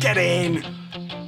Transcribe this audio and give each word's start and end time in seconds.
get 0.00 0.16
in. 0.16 0.64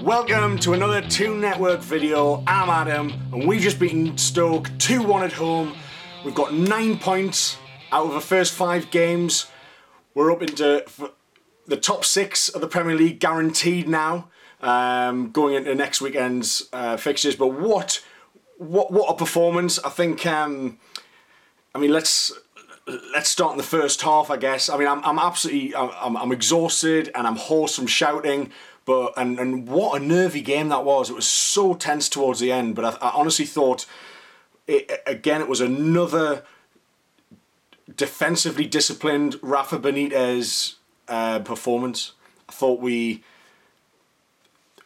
Welcome 0.01 0.59
to 0.61 0.73
another 0.73 1.03
Toon 1.03 1.43
Network 1.43 1.81
video. 1.81 2.43
I'm 2.47 2.71
Adam, 2.71 3.13
and 3.31 3.47
we've 3.47 3.61
just 3.61 3.79
beaten 3.79 4.17
Stoke 4.17 4.71
2 4.79 5.03
1 5.03 5.25
at 5.25 5.33
home. 5.35 5.77
We've 6.25 6.35
got 6.35 6.55
nine 6.55 6.99
points 6.99 7.59
out 7.93 8.07
of 8.07 8.15
the 8.15 8.21
first 8.23 8.55
five 8.55 8.91
games. 8.91 9.47
We're 10.15 10.33
up 10.33 10.41
into 10.41 10.87
the 11.67 11.77
top 11.77 12.07
six 12.07 12.49
of 12.49 12.63
the 12.63 12.67
Premier 12.67 12.97
League, 12.97 13.21
guaranteed 13.21 13.89
now, 13.89 14.31
um, 14.63 15.33
going 15.33 15.55
into 15.55 15.75
next 15.75 16.01
weekend's 16.01 16.67
uh, 16.73 16.97
fixtures. 16.97 17.37
But 17.37 17.49
what, 17.49 18.03
what, 18.57 18.91
what 18.91 19.11
a 19.11 19.15
performance! 19.15 19.81
I 19.81 19.91
think. 19.91 20.25
Um, 20.25 20.79
I 21.75 21.79
mean, 21.79 21.93
let's 21.93 22.33
let's 22.87 23.29
start 23.29 23.53
in 23.53 23.59
the 23.59 23.63
first 23.63 24.03
half, 24.03 24.31
I 24.31 24.37
guess. 24.37 24.69
I 24.69 24.77
mean, 24.77 24.89
I'm, 24.89 25.05
I'm 25.05 25.19
absolutely, 25.19 25.75
I'm, 25.75 26.17
I'm 26.17 26.33
exhausted 26.33 27.11
and 27.15 27.27
I'm 27.27 27.37
hoarse 27.37 27.77
from 27.77 27.87
shouting. 27.87 28.51
But 28.85 29.13
and 29.17 29.39
and 29.39 29.69
what 29.69 30.01
a 30.01 30.05
nervy 30.05 30.41
game 30.41 30.69
that 30.71 30.85
was. 30.85 31.11
It 31.11 31.15
was 31.15 31.27
so 31.27 31.75
tense 31.75 32.09
towards 32.09 32.41
the 32.41 32.51
end. 32.51 32.75
But 32.75 32.85
I, 32.85 33.09
I 33.09 33.13
honestly 33.15 33.45
thought, 33.45 33.87
it, 34.67 35.03
again, 35.07 35.41
it 35.41 35.49
was 35.49 35.61
another 35.61 36.45
defensively 37.95 38.67
disciplined 38.67 39.37
Rafa 39.43 39.79
Benitez 39.79 40.75
uh, 41.09 41.41
performance. 41.41 42.13
I 42.49 42.53
thought 42.53 42.81
we, 42.81 43.23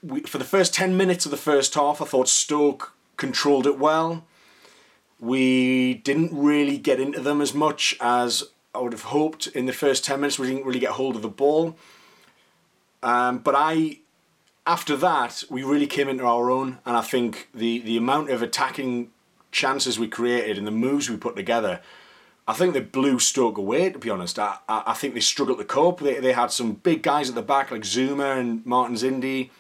we 0.03 0.21
for 0.23 0.39
the 0.39 0.45
first 0.45 0.75
ten 0.75 0.97
minutes 0.97 1.25
of 1.25 1.31
the 1.31 1.37
first 1.37 1.75
half, 1.75 2.03
I 2.03 2.05
thought 2.05 2.29
Stoke 2.29 2.93
controlled 3.17 3.67
it 3.67 3.79
well 3.79 4.25
we 5.21 5.95
didn't 5.95 6.31
really 6.33 6.79
get 6.79 7.01
into 7.01 7.21
them 7.21 7.41
as 7.41 7.55
much 7.55 7.97
as 8.01 8.45
I 8.75 8.81
would 8.81 8.93
have 8.93 9.05
hoped 9.05 9.47
in 9.47 9.67
the 9.67 9.73
first 9.73 10.05
10 10.05 10.21
minutes. 10.21 10.39
We 10.39 10.49
didn't 10.49 10.67
really 10.67 10.81
get 10.81 10.93
hold 10.93 11.17
of 11.17 11.23
the 11.23 11.29
ball. 11.29 11.77
Um, 13.07 13.39
but 13.39 13.55
I, 13.57 14.01
after 14.67 14.97
that, 14.97 15.45
we 15.49 15.63
really 15.63 15.87
came 15.87 16.09
into 16.09 16.25
our 16.25 16.51
own, 16.51 16.81
and 16.85 16.97
I 16.97 17.03
think 17.03 17.49
the, 17.55 17.79
the 17.79 17.97
amount 17.97 18.31
of 18.31 18.43
attacking 18.43 19.13
chances 19.53 19.97
we 19.97 20.09
created 20.09 20.59
and 20.59 20.67
the 20.67 20.73
moves 20.73 21.09
we 21.09 21.17
put 21.17 21.37
together, 21.37 21.81
I 22.49 22.53
think 22.53 22.75
they 22.75 22.81
blew 22.81 23.21
Stoke 23.21 23.59
away, 23.59 23.91
to 23.91 23.99
be 24.01 24.11
honest. 24.11 24.41
I, 24.41 24.59
I, 24.69 24.83
I 24.89 24.95
think 24.95 25.15
they 25.15 25.21
struggled 25.21 25.59
to 25.59 25.65
cope. 25.65 26.01
They, 26.01 26.19
they 26.19 26.33
had 26.33 26.51
some 26.51 26.73
big 26.73 27.05
guys 27.05 27.29
at 27.29 27.37
the 27.37 27.43
back 27.43 27.71
like 27.71 27.83
Zouma 27.83 28.41
and 28.41 28.67
Martins 28.67 29.05
Indi 29.05 29.53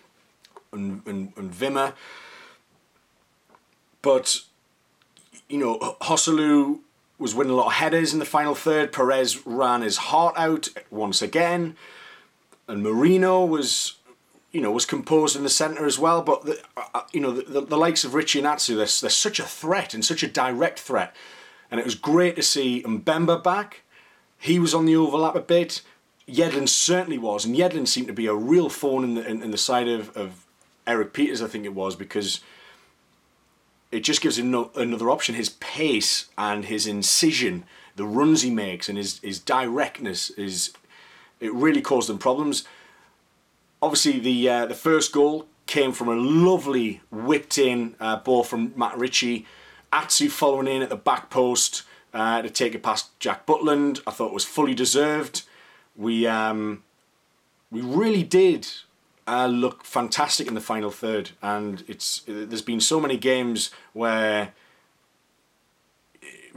and, 0.73 1.03
and, 1.07 1.33
and 1.37 1.53
Wimmer. 1.53 1.93
But 4.03 4.41
you 5.49 5.59
know, 5.59 5.97
Joselu 6.01 6.81
was 7.17 7.33
winning 7.33 7.53
a 7.53 7.57
lot 7.57 7.67
of 7.67 7.73
headers 7.75 8.13
in 8.13 8.19
the 8.19 8.25
final 8.25 8.57
third. 8.57 8.93
Perez 8.93 9.47
ran 9.47 9.83
his 9.83 9.97
heart 9.97 10.35
out 10.37 10.69
once 10.91 11.23
again, 11.23 11.77
and 12.69 12.83
Merino 12.83 13.45
was, 13.45 13.95
you 14.53 14.61
know, 14.61 14.71
was 14.71 14.87
composed 14.87 15.37
in 15.37 15.43
the 15.43 15.49
centre 15.49 15.87
as 15.87 15.99
well. 15.99 16.23
But 16.23 16.45
the, 16.45 16.61
uh, 16.77 17.03
you 17.13 17.21
know, 17.21 17.33
the, 17.33 17.43
the, 17.43 17.61
the, 17.61 17.79
likes 17.79 18.05
of 18.05 18.15
Ritchie 18.15 18.39
and 18.39 18.47
Atsu, 18.47 18.77
they're, 18.77 18.87
they're 18.87 19.11
such 19.11 19.39
a 19.39 19.45
threat 19.45 19.95
and 19.95 20.05
such 20.05 20.23
a 20.23 20.29
direct 20.29 20.81
threat, 20.81 21.15
and 21.71 21.81
it 21.81 21.85
was 21.85 21.95
great 21.95 22.37
to 22.37 22.43
see 22.43 22.83
Mbemba 22.83 23.43
back. 23.43 23.83
He 24.39 24.59
was 24.59 24.75
on 24.75 24.87
the 24.87 24.97
overlap 24.97 25.35
a 25.35 25.41
bit. 25.41 25.83
Yedlin 26.29 26.69
certainly 26.69 27.19
was, 27.19 27.45
and 27.45 27.57
Yedlin 27.57 27.87
seemed 27.87 28.09
to 28.09 28.13
be 28.13 28.27
a 28.27 28.35
real 28.35 28.69
thorn 28.69 29.05
in 29.05 29.15
the 29.15 29.27
in, 29.27 29.43
in 29.43 29.51
the 29.53 29.59
side 29.59 29.89
of, 29.89 30.17
of 30.17 30.45
Erik 30.87 31.13
Pieters, 31.13 31.43
I 31.43 31.49
think 31.49 31.65
it 31.65 31.75
was, 31.75 31.95
because 31.97 32.41
it 33.93 34.01
just 34.01 34.21
gives 34.21 34.39
him 34.39 34.51
no, 34.51 34.71
another 34.75 35.11
option. 35.11 35.37
His 35.37 35.51
pace 35.51 36.27
and 36.37 36.65
his 36.65 36.87
incision, 36.87 37.65
the 37.95 38.05
runs 38.05 38.43
he 38.43 38.51
makes, 38.51 38.89
and 38.89 38.99
his 38.99 39.21
his 39.21 39.39
directness 39.39 40.31
is 40.31 40.73
it 41.41 41.53
really 41.53 41.83
caused 41.83 42.09
them 42.09 42.19
problems. 42.19 42.65
Obviously, 43.83 44.19
the 44.19 44.49
uh, 44.49 44.67
the 44.67 44.75
first 44.75 45.13
goal 45.13 45.47
came 45.67 45.93
from 45.93 46.09
a 46.09 46.15
lovely 46.15 47.01
whipped 47.11 47.59
in 47.59 47.95
uh, 48.01 48.17
ball 48.17 48.45
from 48.45 48.73
Matt 48.77 48.97
Ritchie. 48.97 49.47
Atsu 49.93 50.29
following 50.29 50.67
in 50.67 50.83
at 50.83 50.89
the 50.89 50.97
back 50.97 51.31
post 51.31 51.83
uh, 52.13 52.43
to 52.43 52.51
take 52.51 52.75
it 52.75 52.83
past 52.83 53.19
Jack 53.21 53.47
Butland. 53.47 54.01
I 54.07 54.11
thought 54.11 54.29
it 54.29 54.35
was 54.35 54.45
fully 54.45 54.75
deserved. 54.75 55.43
We 55.97 56.27
um, 56.27 56.83
we 57.71 57.81
really 57.81 58.23
did 58.23 58.69
uh, 59.27 59.47
look 59.47 59.85
fantastic 59.85 60.49
in 60.49 60.55
the 60.55 60.61
final 60.61 60.91
third, 60.91 61.31
and 61.43 61.85
it's 61.89 62.23
there's 62.27 62.63
been 62.63 62.81
so 62.81 63.01
many 63.01 63.17
games 63.17 63.71
where 63.93 64.53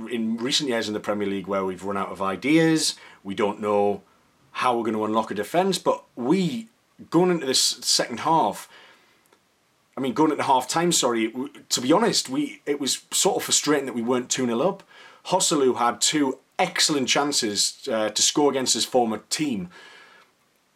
in 0.10 0.38
recent 0.38 0.70
years 0.70 0.88
in 0.88 0.94
the 0.94 1.00
Premier 1.00 1.28
League 1.28 1.48
where 1.48 1.66
we've 1.66 1.84
run 1.84 1.98
out 1.98 2.10
of 2.10 2.22
ideas, 2.22 2.96
we 3.24 3.36
don't 3.36 3.60
know 3.60 4.02
how 4.52 4.76
we're 4.76 4.84
going 4.84 4.96
to 4.96 5.06
unlock 5.06 5.32
a 5.32 5.34
defence, 5.34 5.78
but 5.78 6.04
we 6.16 6.68
going 7.10 7.32
into 7.32 7.46
this 7.46 7.62
second 7.62 8.22
half. 8.22 8.70
I 9.96 10.02
mean, 10.02 10.14
going 10.14 10.32
into 10.32 10.44
half 10.44 10.68
time, 10.68 10.92
sorry, 10.92 11.34
to 11.70 11.82
be 11.82 11.92
honest, 11.92 12.30
we 12.30 12.62
it 12.66 12.80
was 12.80 13.02
sort 13.12 13.38
of 13.38 13.44
frustrating 13.44 13.86
that 13.86 13.96
we 13.96 14.02
weren't 14.02 14.30
2 14.30 14.46
0 14.46 14.60
up. 14.62 14.84
Joselu 15.26 15.78
had 15.78 16.02
two 16.02 16.40
excellent 16.58 17.08
chances 17.08 17.88
uh, 17.92 18.10
to 18.10 18.22
score 18.22 18.50
against 18.50 18.74
his 18.74 18.86
former 18.86 19.20
team, 19.30 19.70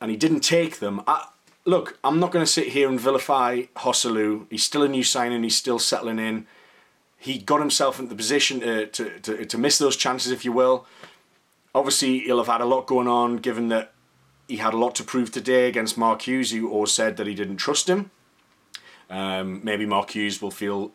and 0.02 0.12
he 0.12 0.18
didn't 0.18 0.42
take 0.42 0.80
them. 0.80 1.02
I, 1.08 1.28
look, 1.66 1.98
I'm 2.04 2.20
not 2.20 2.32
going 2.32 2.46
to 2.46 2.52
sit 2.52 2.70
here 2.70 2.90
and 2.90 3.00
vilify 3.00 3.64
Joselu. 3.78 4.48
He's 4.50 4.64
still 4.64 4.84
a 4.84 4.88
new 4.88 5.04
signing. 5.04 5.44
He's 5.44 5.56
still 5.56 5.80
settling 5.80 6.20
in. 6.20 6.46
He 7.18 7.38
got 7.38 7.62
himself 7.62 8.00
into 8.00 8.10
the 8.10 8.16
position 8.16 8.60
to, 8.60 8.88
to, 8.88 9.20
to, 9.20 9.46
to 9.46 9.58
miss 9.58 9.78
those 9.78 9.96
chances, 9.96 10.32
if 10.32 10.44
you 10.44 10.52
will. 10.52 10.86
Obviously, 11.76 12.20
he'll 12.20 12.38
have 12.38 12.48
had 12.48 12.62
a 12.62 12.66
lot 12.66 12.86
going 12.86 13.08
on, 13.08 13.38
given 13.38 13.70
that 13.70 13.94
he 14.48 14.58
had 14.58 14.74
a 14.74 14.78
lot 14.78 14.96
to 14.96 15.04
prove 15.04 15.32
today 15.32 15.68
against 15.68 15.98
Mark 15.98 16.28
Hughes, 16.28 16.52
who 16.52 16.70
always 16.70 16.92
said 16.92 17.18
that 17.18 17.28
he 17.28 17.34
didn't 17.34 17.58
trust 17.58 17.90
him. 17.90 18.12
Um, 19.10 19.62
maybe 19.64 19.86
Mark 19.86 20.12
Hughes 20.12 20.42
will 20.42 20.52
feel 20.52 20.92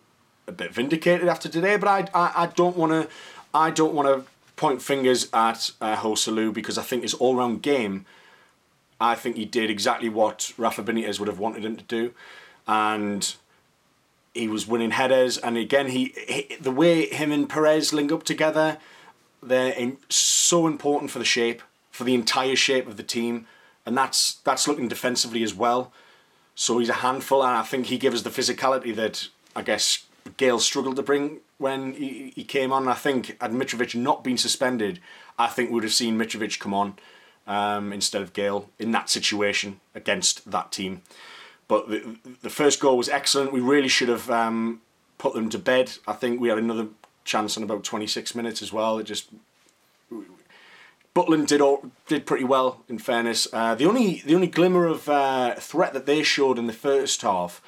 a 0.46 0.52
bit 0.52 0.72
vindicated 0.72 1.28
after 1.28 1.48
today, 1.48 1.76
but 1.76 1.88
I, 1.88 2.08
I, 2.14 2.42
I 2.44 2.46
don't 2.46 2.76
want 2.76 2.92
to 2.92 3.08
I 3.54 3.70
don't 3.70 3.94
want 3.94 4.08
to 4.08 4.30
point 4.56 4.82
fingers 4.82 5.28
at 5.32 5.70
uh, 5.80 5.96
Joselu 5.96 6.52
because 6.52 6.78
I 6.78 6.82
think 6.82 7.02
his 7.02 7.14
all 7.14 7.36
round 7.36 7.62
game 7.62 8.06
I 9.00 9.14
think 9.14 9.36
he 9.36 9.44
did 9.44 9.70
exactly 9.70 10.08
what 10.08 10.52
Rafa 10.56 10.82
Benitez 10.82 11.18
would 11.18 11.28
have 11.28 11.38
wanted 11.38 11.64
him 11.64 11.76
to 11.76 11.84
do, 11.84 12.12
and 12.66 13.34
he 14.34 14.48
was 14.48 14.66
winning 14.66 14.90
headers. 14.90 15.38
And 15.38 15.56
again, 15.56 15.88
he, 15.88 16.14
he 16.26 16.56
the 16.60 16.72
way 16.72 17.06
him 17.06 17.30
and 17.30 17.48
Perez 17.48 17.92
link 17.92 18.10
up 18.10 18.24
together, 18.24 18.78
they're 19.42 19.72
in, 19.72 19.98
so 20.08 20.66
important 20.66 21.10
for 21.10 21.18
the 21.18 21.24
shape, 21.24 21.62
for 21.90 22.04
the 22.04 22.14
entire 22.14 22.56
shape 22.56 22.86
of 22.86 22.96
the 22.96 23.02
team, 23.02 23.46
and 23.84 23.96
that's 23.96 24.34
that's 24.44 24.68
looking 24.68 24.88
defensively 24.88 25.42
as 25.42 25.54
well. 25.54 25.92
So 26.54 26.78
he's 26.78 26.88
a 26.88 26.94
handful, 26.94 27.42
and 27.44 27.56
I 27.56 27.62
think 27.62 27.86
he 27.86 27.98
gives 27.98 28.22
the 28.22 28.30
physicality 28.30 28.94
that 28.96 29.28
I 29.54 29.62
guess 29.62 30.04
Gayle 30.36 30.58
struggled 30.58 30.96
to 30.96 31.02
bring 31.02 31.38
when 31.58 31.94
he, 31.94 32.32
he 32.34 32.44
came 32.44 32.72
on. 32.72 32.88
I 32.88 32.94
think 32.94 33.40
had 33.40 33.52
Mitrovic 33.52 33.94
not 33.94 34.24
been 34.24 34.38
suspended, 34.38 35.00
I 35.38 35.46
think 35.46 35.70
we 35.70 35.74
would 35.74 35.84
have 35.84 35.92
seen 35.92 36.18
Mitrovic 36.18 36.58
come 36.58 36.74
on 36.74 36.94
um, 37.46 37.92
instead 37.92 38.22
of 38.22 38.32
Gayle 38.32 38.68
in 38.78 38.90
that 38.92 39.08
situation 39.08 39.80
against 39.94 40.50
that 40.50 40.72
team. 40.72 41.02
But 41.66 41.88
the, 41.88 42.16
the 42.42 42.50
first 42.50 42.80
goal 42.80 42.96
was 42.96 43.08
excellent. 43.08 43.52
We 43.52 43.60
really 43.60 43.88
should 43.88 44.08
have 44.08 44.30
um, 44.30 44.80
put 45.18 45.34
them 45.34 45.50
to 45.50 45.58
bed. 45.58 45.92
I 46.06 46.12
think 46.14 46.40
we 46.40 46.48
had 46.48 46.58
another 46.58 46.88
chance 47.28 47.56
in 47.56 47.62
about 47.62 47.84
26 47.84 48.34
minutes 48.34 48.62
as 48.62 48.72
well. 48.72 48.98
It 48.98 49.04
just 49.04 49.30
Butland 51.14 51.46
did 51.46 51.60
all, 51.60 51.90
did 52.06 52.26
pretty 52.26 52.44
well 52.44 52.82
in 52.88 52.98
fairness. 52.98 53.46
Uh, 53.52 53.74
the 53.74 53.86
only 53.86 54.22
the 54.24 54.34
only 54.34 54.46
glimmer 54.46 54.86
of 54.86 55.08
uh, 55.08 55.54
threat 55.56 55.92
that 55.92 56.06
they 56.06 56.22
showed 56.22 56.58
in 56.58 56.66
the 56.66 56.72
first 56.72 57.22
half 57.22 57.62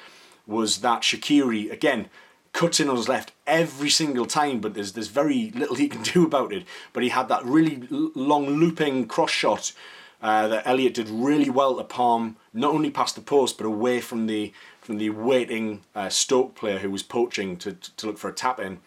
was 0.47 0.79
that 0.79 1.01
Shaqiri 1.01 1.71
again 1.71 2.09
cuts 2.53 2.79
in 2.79 2.89
on 2.89 2.95
his 2.97 3.07
left 3.07 3.31
every 3.47 3.89
single 3.89 4.25
time, 4.25 4.59
but 4.59 4.73
there's 4.73 4.93
there's 4.93 5.07
very 5.07 5.51
little 5.51 5.75
he 5.75 5.87
can 5.87 6.01
do 6.13 6.25
about 6.25 6.51
it. 6.53 6.65
But 6.93 7.03
he 7.03 7.09
had 7.09 7.27
that 7.29 7.45
really 7.45 7.87
long 7.89 8.47
looping 8.49 9.07
cross 9.07 9.31
shot 9.31 9.73
uh, 10.21 10.47
that 10.47 10.67
Elliot 10.67 10.93
did 10.93 11.09
really 11.09 11.49
well 11.49 11.75
to 11.75 11.83
palm, 11.83 12.37
not 12.53 12.73
only 12.73 12.89
past 12.89 13.15
the 13.15 13.21
post 13.21 13.57
but 13.57 13.65
away 13.65 14.01
from 14.01 14.27
the 14.27 14.53
from 14.79 14.97
the 14.97 15.09
waiting 15.09 15.81
uh, 15.93 16.09
Stoke 16.09 16.55
player 16.55 16.79
who 16.79 16.89
was 16.89 17.03
poaching 17.03 17.57
to, 17.57 17.73
to 17.73 18.07
look 18.07 18.17
for 18.17 18.29
a 18.29 18.33
tap 18.33 18.59
in. 18.59 18.79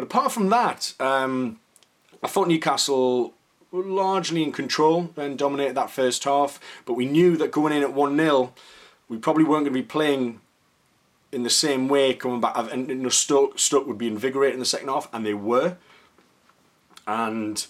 But 0.00 0.06
apart 0.06 0.32
from 0.32 0.48
that, 0.48 0.94
um, 0.98 1.60
I 2.22 2.26
thought 2.26 2.48
Newcastle 2.48 3.34
were 3.70 3.84
largely 3.84 4.42
in 4.42 4.50
control 4.50 5.10
and 5.14 5.36
dominated 5.36 5.74
that 5.74 5.90
first 5.90 6.24
half. 6.24 6.58
But 6.86 6.94
we 6.94 7.04
knew 7.04 7.36
that 7.36 7.50
going 7.50 7.74
in 7.74 7.82
at 7.82 7.92
one 7.92 8.16
0 8.16 8.54
we 9.10 9.18
probably 9.18 9.44
weren't 9.44 9.64
going 9.64 9.74
to 9.74 9.78
be 9.78 9.82
playing 9.82 10.40
in 11.32 11.42
the 11.42 11.50
same 11.50 11.86
way 11.86 12.14
coming 12.14 12.40
back. 12.40 12.56
And 12.56 12.88
you 12.88 12.94
know, 12.94 13.10
Stoke, 13.10 13.58
Stoke 13.58 13.86
would 13.86 13.98
be 13.98 14.06
invigorated 14.06 14.54
in 14.54 14.60
the 14.60 14.64
second 14.64 14.88
half, 14.88 15.06
and 15.12 15.26
they 15.26 15.34
were. 15.34 15.76
And 17.06 17.66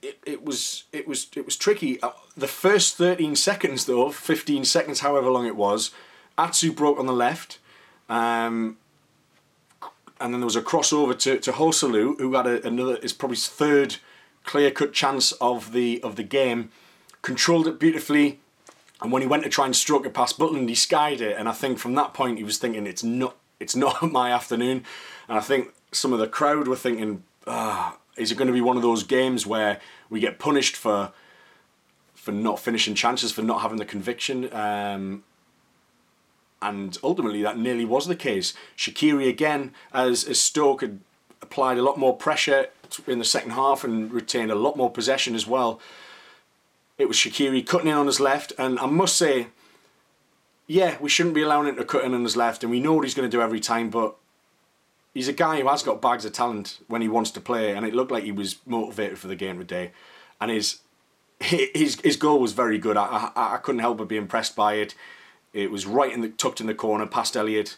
it, 0.00 0.20
it 0.24 0.42
was 0.42 0.84
it 0.90 1.06
was 1.06 1.26
it 1.36 1.44
was 1.44 1.54
tricky. 1.54 2.00
Uh, 2.00 2.12
the 2.34 2.48
first 2.48 2.96
thirteen 2.96 3.36
seconds, 3.36 3.84
though, 3.84 4.10
fifteen 4.10 4.64
seconds, 4.64 5.00
however 5.00 5.28
long 5.28 5.44
it 5.44 5.56
was, 5.56 5.90
Atsu 6.38 6.72
broke 6.72 6.98
on 6.98 7.04
the 7.04 7.12
left. 7.12 7.58
Um, 8.08 8.78
and 10.20 10.32
then 10.32 10.40
there 10.40 10.46
was 10.46 10.56
a 10.56 10.62
crossover 10.62 11.18
to, 11.18 11.38
to 11.38 11.52
Joselu, 11.52 12.18
who 12.18 12.34
had 12.34 12.46
a, 12.46 12.66
another 12.66 12.96
is 12.96 13.12
probably 13.12 13.36
his 13.36 13.48
third 13.48 13.96
clear 14.44 14.70
cut 14.70 14.92
chance 14.92 15.32
of 15.32 15.72
the 15.72 16.02
of 16.02 16.16
the 16.16 16.22
game. 16.22 16.70
Controlled 17.22 17.66
it 17.66 17.78
beautifully, 17.78 18.40
And 19.02 19.12
when 19.12 19.22
he 19.22 19.28
went 19.28 19.44
to 19.44 19.48
try 19.48 19.66
and 19.66 19.74
stroke 19.74 20.06
it 20.06 20.14
past 20.14 20.38
Butland, 20.38 20.68
he 20.68 20.74
skied 20.74 21.20
it. 21.20 21.36
And 21.38 21.48
I 21.48 21.52
think 21.52 21.78
from 21.78 21.94
that 21.94 22.14
point, 22.14 22.38
he 22.38 22.44
was 22.44 22.58
thinking, 22.58 22.86
it's 22.86 23.04
not, 23.04 23.36
it's 23.58 23.76
not 23.76 24.02
my 24.12 24.30
afternoon. 24.30 24.84
And 25.28 25.38
I 25.38 25.40
think 25.40 25.72
some 25.92 26.12
of 26.12 26.18
the 26.18 26.26
crowd 26.26 26.68
were 26.68 26.76
thinking, 26.76 27.22
ah, 27.46 27.98
is 28.16 28.30
it 28.30 28.36
going 28.36 28.48
to 28.48 28.54
be 28.54 28.60
one 28.60 28.76
of 28.76 28.82
those 28.82 29.02
games 29.02 29.46
where 29.46 29.80
we 30.08 30.20
get 30.20 30.38
punished 30.38 30.76
for 30.76 31.12
for 32.14 32.32
not 32.32 32.58
finishing 32.58 32.94
chances, 32.94 33.32
for 33.32 33.40
not 33.42 33.62
having 33.62 33.78
the 33.78 33.84
conviction? 33.84 34.52
Um, 34.52 35.24
and 36.62 36.96
ultimately, 37.02 37.42
that 37.42 37.58
nearly 37.58 37.84
was 37.84 38.06
the 38.06 38.16
case. 38.16 38.54
Shaqiri 38.76 39.28
again, 39.28 39.72
as, 39.92 40.24
as 40.24 40.40
Stoke 40.40 40.82
had 40.82 41.00
applied 41.42 41.78
a 41.78 41.82
lot 41.82 41.98
more 41.98 42.16
pressure 42.16 42.68
in 43.06 43.18
the 43.18 43.24
second 43.24 43.52
half 43.52 43.84
and 43.84 44.12
retained 44.12 44.50
a 44.50 44.54
lot 44.54 44.76
more 44.76 44.90
possession 44.90 45.34
as 45.34 45.46
well. 45.46 45.80
It 46.98 47.08
was 47.08 47.16
Shaqiri 47.16 47.66
cutting 47.66 47.88
in 47.88 47.94
on 47.94 48.06
his 48.06 48.20
left, 48.20 48.52
and 48.58 48.78
I 48.78 48.86
must 48.86 49.16
say, 49.16 49.46
yeah, 50.66 50.96
we 51.00 51.08
shouldn't 51.08 51.34
be 51.34 51.42
allowing 51.42 51.68
him 51.68 51.76
to 51.76 51.84
cut 51.84 52.04
in 52.04 52.14
on 52.14 52.22
his 52.22 52.36
left, 52.36 52.62
and 52.62 52.70
we 52.70 52.80
know 52.80 52.92
what 52.92 53.04
he's 53.04 53.14
going 53.14 53.28
to 53.28 53.36
do 53.36 53.42
every 53.42 53.60
time, 53.60 53.90
but 53.90 54.16
he's 55.14 55.28
a 55.28 55.32
guy 55.32 55.60
who 55.60 55.68
has 55.68 55.82
got 55.82 56.02
bags 56.02 56.24
of 56.24 56.32
talent 56.32 56.78
when 56.88 57.02
he 57.02 57.08
wants 57.08 57.30
to 57.32 57.40
play, 57.40 57.74
and 57.74 57.86
it 57.86 57.94
looked 57.94 58.12
like 58.12 58.24
he 58.24 58.32
was 58.32 58.56
motivated 58.66 59.18
for 59.18 59.28
the 59.28 59.34
game 59.34 59.58
today, 59.58 59.92
and 60.40 60.50
his 60.50 60.80
his 61.40 61.98
his 62.02 62.16
goal 62.16 62.38
was 62.38 62.52
very 62.52 62.78
good. 62.78 62.96
I 62.96 63.32
I, 63.34 63.54
I 63.54 63.56
couldn't 63.56 63.80
help 63.80 63.98
but 63.98 64.08
be 64.08 64.16
impressed 64.16 64.54
by 64.54 64.74
it. 64.74 64.94
It 65.52 65.70
was 65.70 65.86
right 65.86 66.12
in 66.12 66.20
the 66.20 66.28
tucked 66.28 66.60
in 66.60 66.66
the 66.66 66.74
corner 66.74 67.06
past 67.06 67.36
Elliot, 67.36 67.76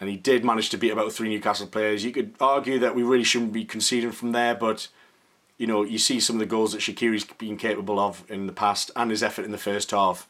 and 0.00 0.08
he 0.08 0.16
did 0.16 0.44
manage 0.44 0.70
to 0.70 0.78
beat 0.78 0.90
about 0.90 1.12
three 1.12 1.28
Newcastle 1.28 1.66
players. 1.66 2.04
You 2.04 2.12
could 2.12 2.34
argue 2.40 2.78
that 2.78 2.94
we 2.94 3.02
really 3.02 3.24
shouldn't 3.24 3.52
be 3.52 3.64
conceding 3.64 4.12
from 4.12 4.32
there, 4.32 4.54
but 4.54 4.88
you 5.58 5.66
know 5.66 5.82
you 5.82 5.98
see 5.98 6.20
some 6.20 6.36
of 6.36 6.40
the 6.40 6.46
goals 6.46 6.72
that 6.72 6.80
Shaqiri's 6.80 7.24
been 7.24 7.56
capable 7.56 7.98
of 7.98 8.24
in 8.30 8.46
the 8.46 8.52
past 8.52 8.90
and 8.94 9.10
his 9.10 9.22
effort 9.22 9.44
in 9.44 9.50
the 9.50 9.58
first 9.58 9.90
half. 9.90 10.28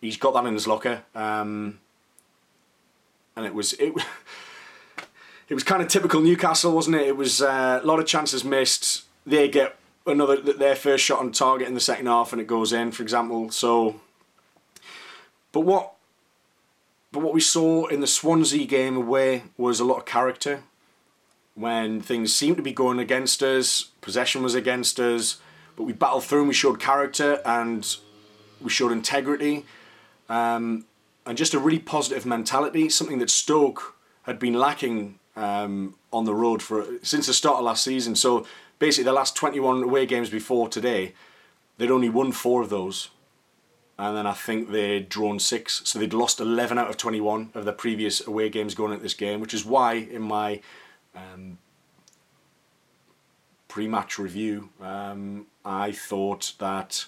He's 0.00 0.18
got 0.18 0.34
that 0.34 0.44
in 0.44 0.52
his 0.52 0.66
locker, 0.66 1.02
um, 1.14 1.80
and 3.36 3.46
it 3.46 3.54
was 3.54 3.72
it. 3.74 3.94
It 5.46 5.52
was 5.52 5.62
kind 5.62 5.82
of 5.82 5.88
typical 5.88 6.22
Newcastle, 6.22 6.72
wasn't 6.72 6.96
it? 6.96 7.06
It 7.06 7.18
was 7.18 7.42
uh, 7.42 7.78
a 7.82 7.86
lot 7.86 8.00
of 8.00 8.06
chances 8.06 8.44
missed. 8.44 9.04
They 9.26 9.46
get 9.46 9.76
another 10.06 10.40
their 10.40 10.74
first 10.74 11.04
shot 11.04 11.20
on 11.20 11.32
target 11.32 11.68
in 11.68 11.74
the 11.74 11.80
second 11.80 12.06
half, 12.06 12.32
and 12.32 12.40
it 12.40 12.46
goes 12.46 12.72
in, 12.72 12.92
for 12.92 13.02
example. 13.02 13.50
So 13.50 14.00
but 15.54 15.60
what 15.60 15.93
but 17.14 17.22
what 17.22 17.32
we 17.32 17.40
saw 17.40 17.86
in 17.86 18.00
the 18.00 18.08
Swansea 18.08 18.66
game 18.66 18.96
away 18.96 19.44
was 19.56 19.78
a 19.78 19.84
lot 19.84 19.98
of 19.98 20.04
character. 20.04 20.64
When 21.54 22.00
things 22.00 22.34
seemed 22.34 22.56
to 22.56 22.62
be 22.62 22.72
going 22.72 22.98
against 22.98 23.40
us, 23.40 23.84
possession 24.00 24.42
was 24.42 24.56
against 24.56 24.98
us, 24.98 25.38
but 25.76 25.84
we 25.84 25.92
battled 25.92 26.24
through 26.24 26.40
and 26.40 26.48
we 26.48 26.54
showed 26.54 26.80
character 26.80 27.40
and 27.44 27.96
we 28.60 28.68
showed 28.68 28.90
integrity 28.90 29.64
um, 30.28 30.86
and 31.24 31.38
just 31.38 31.54
a 31.54 31.58
really 31.60 31.78
positive 31.78 32.26
mentality, 32.26 32.88
something 32.88 33.20
that 33.20 33.30
Stoke 33.30 33.94
had 34.22 34.40
been 34.40 34.54
lacking 34.54 35.20
um, 35.36 35.94
on 36.12 36.24
the 36.24 36.34
road 36.34 36.62
for 36.62 36.84
since 37.04 37.28
the 37.28 37.32
start 37.32 37.58
of 37.58 37.64
last 37.64 37.84
season. 37.84 38.16
So 38.16 38.44
basically, 38.80 39.04
the 39.04 39.12
last 39.12 39.36
21 39.36 39.84
away 39.84 40.04
games 40.04 40.30
before 40.30 40.68
today, 40.68 41.14
they'd 41.78 41.92
only 41.92 42.08
won 42.08 42.32
four 42.32 42.60
of 42.60 42.70
those 42.70 43.10
and 43.98 44.16
then 44.16 44.26
I 44.26 44.32
think 44.32 44.70
they'd 44.70 45.08
drawn 45.08 45.38
six, 45.38 45.82
so 45.84 45.98
they'd 45.98 46.12
lost 46.12 46.40
11 46.40 46.78
out 46.78 46.90
of 46.90 46.96
21 46.96 47.50
of 47.54 47.64
their 47.64 47.74
previous 47.74 48.26
away 48.26 48.48
games 48.48 48.74
going 48.74 48.92
into 48.92 49.02
this 49.02 49.14
game, 49.14 49.40
which 49.40 49.54
is 49.54 49.64
why 49.64 49.94
in 49.94 50.22
my 50.22 50.60
um, 51.14 51.58
pre-match 53.68 54.18
review 54.18 54.70
um, 54.80 55.46
I 55.64 55.92
thought 55.92 56.54
that 56.58 57.06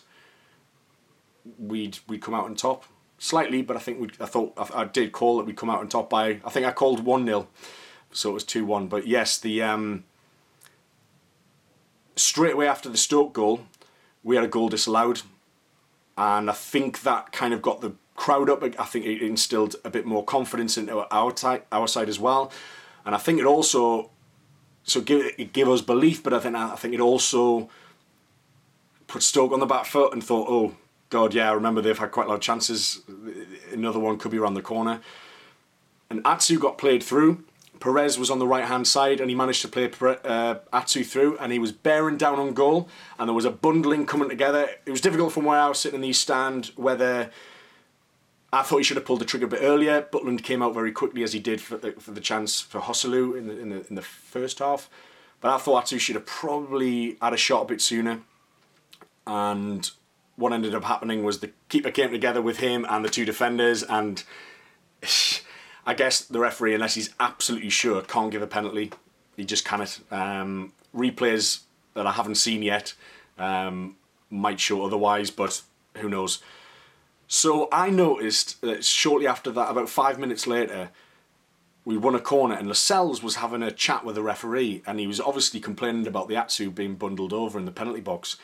we'd 1.58 1.98
we'd 2.08 2.20
come 2.22 2.34
out 2.34 2.44
on 2.44 2.54
top 2.54 2.84
slightly, 3.18 3.62
but 3.62 3.76
I 3.76 3.80
think 3.80 4.00
we 4.00 4.10
I 4.20 4.26
thought 4.26 4.52
I, 4.56 4.82
I, 4.82 4.84
did 4.84 5.12
call 5.12 5.38
that 5.38 5.46
we'd 5.46 5.56
come 5.56 5.70
out 5.70 5.80
on 5.80 5.88
top 5.88 6.10
by 6.10 6.40
I 6.44 6.50
think 6.50 6.66
I 6.66 6.72
called 6.72 7.04
one 7.04 7.24
0 7.26 7.48
so 8.12 8.30
it 8.30 8.34
was 8.34 8.44
two 8.44 8.64
one. 8.64 8.88
But 8.88 9.06
yes, 9.06 9.38
the 9.38 9.62
um, 9.62 10.04
straight 12.16 12.54
away 12.54 12.66
after 12.66 12.88
the 12.88 12.96
Stoke 12.96 13.32
goal, 13.32 13.66
we 14.24 14.36
had 14.36 14.44
a 14.44 14.48
goal 14.48 14.68
disallowed 14.68 15.22
and 16.16 16.50
I 16.50 16.52
think 16.52 17.02
that 17.02 17.32
kind 17.32 17.52
of 17.52 17.62
got 17.62 17.80
the 17.80 17.92
crowd 18.14 18.48
up. 18.48 18.62
I 18.62 18.84
think 18.84 19.04
it 19.04 19.22
instilled 19.22 19.76
a 19.84 19.90
bit 19.90 20.06
more 20.06 20.24
confidence 20.24 20.78
into 20.78 21.06
our 21.14 21.36
side, 21.36 21.62
our 21.70 21.86
side 21.86 22.08
as 22.08 22.18
well, 22.18 22.50
and 23.04 23.14
I 23.14 23.18
think 23.18 23.38
it 23.38 23.46
also 23.46 24.10
so 24.82 25.00
give 25.00 25.32
it 25.38 25.52
give 25.52 25.68
us 25.68 25.80
belief. 25.80 26.22
But 26.22 26.32
I 26.32 26.40
think 26.40 26.56
I 26.56 26.76
think 26.76 26.94
it 26.94 27.00
also 27.00 27.68
put 29.06 29.22
Stoke 29.22 29.52
on 29.52 29.60
the 29.60 29.66
back 29.66 29.86
foot 29.86 30.12
and 30.12 30.22
thought, 30.22 30.48
oh 30.48 30.76
God, 31.10 31.34
yeah, 31.34 31.50
I 31.50 31.52
remember 31.52 31.80
they've 31.80 31.98
had 31.98 32.10
quite 32.10 32.26
a 32.26 32.28
lot 32.28 32.36
of 32.36 32.40
chances. 32.40 33.02
Another 33.72 34.00
one 34.00 34.18
could 34.18 34.30
be 34.30 34.38
around 34.38 34.54
the 34.54 34.62
corner, 34.62 35.00
and 36.10 36.22
Atsu 36.24 36.58
got 36.58 36.78
played 36.78 37.02
through. 37.02 37.44
Perez 37.80 38.18
was 38.18 38.30
on 38.30 38.38
the 38.38 38.46
right 38.46 38.64
hand 38.64 38.86
side 38.86 39.20
and 39.20 39.30
he 39.30 39.36
managed 39.36 39.62
to 39.62 39.68
play 39.68 39.90
uh, 40.24 40.56
Atsu 40.72 41.04
through 41.04 41.38
and 41.38 41.52
he 41.52 41.58
was 41.58 41.72
bearing 41.72 42.16
down 42.16 42.38
on 42.38 42.52
goal 42.54 42.88
and 43.18 43.28
there 43.28 43.34
was 43.34 43.44
a 43.44 43.50
bundling 43.50 44.06
coming 44.06 44.28
together. 44.28 44.68
It 44.84 44.90
was 44.90 45.00
difficult 45.00 45.32
from 45.32 45.44
where 45.44 45.58
I 45.58 45.68
was 45.68 45.78
sitting 45.78 45.96
in 45.96 46.02
the 46.02 46.12
stand 46.12 46.72
whether 46.76 47.30
I 48.52 48.62
thought 48.62 48.78
he 48.78 48.84
should 48.84 48.96
have 48.96 49.06
pulled 49.06 49.20
the 49.20 49.24
trigger 49.24 49.46
a 49.46 49.48
bit 49.48 49.60
earlier. 49.62 50.02
Butland 50.02 50.42
came 50.42 50.62
out 50.62 50.74
very 50.74 50.92
quickly 50.92 51.22
as 51.22 51.32
he 51.32 51.40
did 51.40 51.60
for 51.60 51.76
the, 51.76 51.92
for 51.92 52.12
the 52.12 52.20
chance 52.20 52.60
for 52.60 52.80
Joselu 52.80 53.36
in 53.36 53.48
the, 53.48 53.58
in, 53.58 53.68
the, 53.70 53.86
in 53.88 53.94
the 53.96 54.02
first 54.02 54.60
half. 54.60 54.88
But 55.40 55.54
I 55.54 55.58
thought 55.58 55.82
Atsu 55.82 55.98
should 55.98 56.14
have 56.14 56.26
probably 56.26 57.18
had 57.20 57.34
a 57.34 57.36
shot 57.36 57.62
a 57.62 57.66
bit 57.66 57.80
sooner. 57.80 58.20
And 59.26 59.90
what 60.36 60.52
ended 60.52 60.74
up 60.74 60.84
happening 60.84 61.24
was 61.24 61.40
the 61.40 61.50
keeper 61.68 61.90
came 61.90 62.10
together 62.10 62.40
with 62.40 62.58
him 62.58 62.86
and 62.88 63.04
the 63.04 63.08
two 63.08 63.24
defenders 63.24 63.82
and 63.82 64.22
I 65.86 65.94
guess 65.94 66.20
the 66.20 66.40
referee, 66.40 66.74
unless 66.74 66.94
he's 66.94 67.14
absolutely 67.20 67.70
sure, 67.70 68.02
can't 68.02 68.32
give 68.32 68.42
a 68.42 68.46
penalty. 68.46 68.92
He 69.36 69.44
just 69.44 69.64
cannot. 69.64 70.00
Um, 70.10 70.72
replays 70.94 71.60
that 71.94 72.06
I 72.06 72.12
haven't 72.12 72.36
seen 72.36 72.62
yet 72.62 72.94
um, 73.38 73.96
might 74.28 74.58
show 74.58 74.84
otherwise, 74.84 75.30
but 75.30 75.62
who 75.98 76.08
knows. 76.08 76.42
So 77.28 77.68
I 77.70 77.90
noticed 77.90 78.60
that 78.62 78.84
shortly 78.84 79.26
after 79.26 79.50
that, 79.52 79.70
about 79.70 79.88
five 79.88 80.18
minutes 80.18 80.46
later, 80.46 80.90
we 81.84 81.96
won 81.96 82.14
a 82.14 82.20
corner 82.20 82.54
and 82.54 82.66
Lascelles 82.66 83.22
was 83.22 83.36
having 83.36 83.62
a 83.62 83.70
chat 83.70 84.04
with 84.04 84.16
the 84.16 84.22
referee 84.22 84.82
and 84.86 84.98
he 84.98 85.06
was 85.06 85.20
obviously 85.20 85.60
complaining 85.60 86.06
about 86.06 86.28
the 86.28 86.36
Atsu 86.36 86.70
being 86.70 86.96
bundled 86.96 87.32
over 87.32 87.58
in 87.58 87.64
the 87.64 87.72
penalty 87.72 88.00
box. 88.00 88.36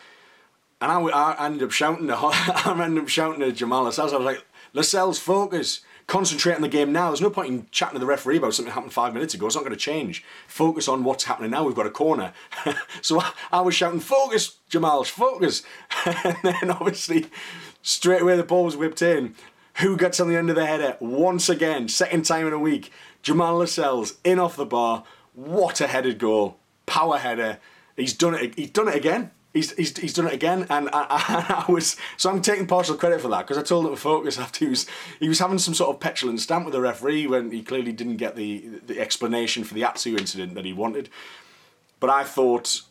And 0.80 0.90
I, 0.90 1.00
I 1.00 1.46
ended 1.46 1.64
up 1.64 1.72
shouting 1.72 2.06
to 2.08 2.16
I 2.16 2.80
ended 2.84 3.02
up 3.02 3.08
shouting 3.08 3.40
to 3.40 3.52
Jamal 3.52 3.84
Lascelles. 3.84 4.12
I 4.12 4.16
was 4.16 4.24
like, 4.24 4.44
Lascelles, 4.72 5.18
focus 5.18 5.80
concentrate 6.06 6.54
on 6.54 6.62
the 6.62 6.68
game 6.68 6.92
now. 6.92 7.08
There's 7.08 7.20
no 7.20 7.30
point 7.30 7.48
in 7.48 7.66
chatting 7.70 7.94
to 7.94 7.98
the 7.98 8.06
referee 8.06 8.36
about 8.36 8.54
something 8.54 8.70
that 8.70 8.74
happened 8.74 8.92
five 8.92 9.14
minutes 9.14 9.34
ago. 9.34 9.46
It's 9.46 9.54
not 9.54 9.64
going 9.64 9.72
to 9.72 9.78
change. 9.78 10.24
Focus 10.46 10.88
on 10.88 11.04
what's 11.04 11.24
happening 11.24 11.50
now. 11.50 11.64
We've 11.64 11.74
got 11.74 11.86
a 11.86 11.90
corner. 11.90 12.32
so 13.02 13.20
I, 13.20 13.32
I, 13.52 13.60
was 13.60 13.74
shouting, 13.74 14.00
focus, 14.00 14.56
Jamal, 14.68 15.04
focus. 15.04 15.62
and 16.06 16.36
then 16.42 16.70
obviously, 16.70 17.26
straight 17.82 18.22
away 18.22 18.36
the 18.36 18.42
ball 18.42 18.64
was 18.64 18.76
whipped 18.76 19.02
in. 19.02 19.34
Who 19.78 19.96
gets 19.96 20.20
on 20.20 20.28
the 20.28 20.36
end 20.36 20.50
of 20.50 20.56
the 20.56 20.66
header 20.66 20.96
once 21.00 21.48
again? 21.48 21.88
Second 21.88 22.24
time 22.24 22.46
in 22.46 22.52
a 22.52 22.58
week. 22.58 22.92
Jamal 23.22 23.56
Lascelles 23.56 24.18
in 24.24 24.38
off 24.38 24.56
the 24.56 24.66
bar. 24.66 25.04
What 25.34 25.80
a 25.80 25.86
headed 25.86 26.18
goal. 26.18 26.58
Power 26.84 27.18
header. 27.18 27.58
He's 27.96 28.12
done 28.12 28.34
it. 28.34 28.54
He's 28.56 28.70
done 28.70 28.88
it 28.88 28.96
again 28.96 29.30
he's, 29.52 29.72
he's, 29.76 29.96
he's 29.96 30.14
done 30.14 30.26
it 30.26 30.32
again, 30.32 30.66
and 30.70 30.88
I, 30.92 31.06
I, 31.08 31.64
I 31.68 31.72
was 31.72 31.96
so 32.16 32.30
I'm 32.30 32.42
taking 32.42 32.66
partial 32.66 32.96
credit 32.96 33.20
for 33.20 33.28
that 33.28 33.46
because 33.46 33.58
I 33.58 33.62
told 33.62 33.86
him 33.86 33.92
to 33.92 34.00
focus 34.00 34.38
after 34.38 34.64
he 34.64 34.70
was 34.70 34.86
he 35.20 35.28
was 35.28 35.38
having 35.38 35.58
some 35.58 35.74
sort 35.74 35.90
of 35.90 36.00
petulant 36.00 36.40
stamp 36.40 36.64
with 36.64 36.74
the 36.74 36.80
referee 36.80 37.26
when 37.26 37.50
he 37.50 37.62
clearly 37.62 37.92
didn't 37.92 38.16
get 38.16 38.36
the 38.36 38.80
the 38.86 39.00
explanation 39.00 39.64
for 39.64 39.74
the 39.74 39.84
Atsu 39.84 40.16
incident 40.16 40.54
that 40.54 40.64
he 40.64 40.72
wanted. 40.72 41.08
But 42.00 42.10
I 42.10 42.24
thought 42.24 42.82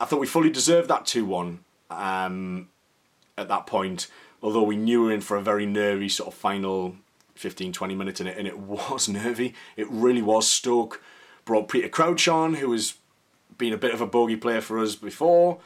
I 0.00 0.04
thought 0.04 0.20
we 0.20 0.26
fully 0.26 0.50
deserved 0.50 0.88
that 0.88 1.06
two 1.06 1.24
one 1.24 1.60
um, 1.90 2.68
at 3.36 3.48
that 3.48 3.66
point, 3.66 4.08
although 4.42 4.62
we 4.62 4.76
knew 4.76 5.02
we 5.02 5.06
were 5.06 5.12
in 5.12 5.20
for 5.20 5.36
a 5.36 5.42
very 5.42 5.66
nervy 5.66 6.08
sort 6.08 6.28
of 6.28 6.34
final 6.34 6.96
15 7.34 7.72
20 7.72 7.94
minutes 7.94 8.20
in 8.20 8.26
it, 8.26 8.36
and 8.36 8.46
it 8.46 8.58
was 8.58 9.08
nervy. 9.08 9.54
It 9.76 9.88
really 9.90 10.22
was. 10.22 10.48
Stoke 10.48 11.02
brought 11.44 11.68
Peter 11.68 11.88
Crouch 11.88 12.28
on, 12.28 12.54
who 12.54 12.68
was 12.68 12.94
been 13.58 13.72
a 13.72 13.76
bit 13.76 13.92
of 13.92 14.00
a 14.00 14.06
bogey 14.06 14.36
player 14.36 14.60
for 14.60 14.78
us 14.78 14.94
before. 14.94 15.58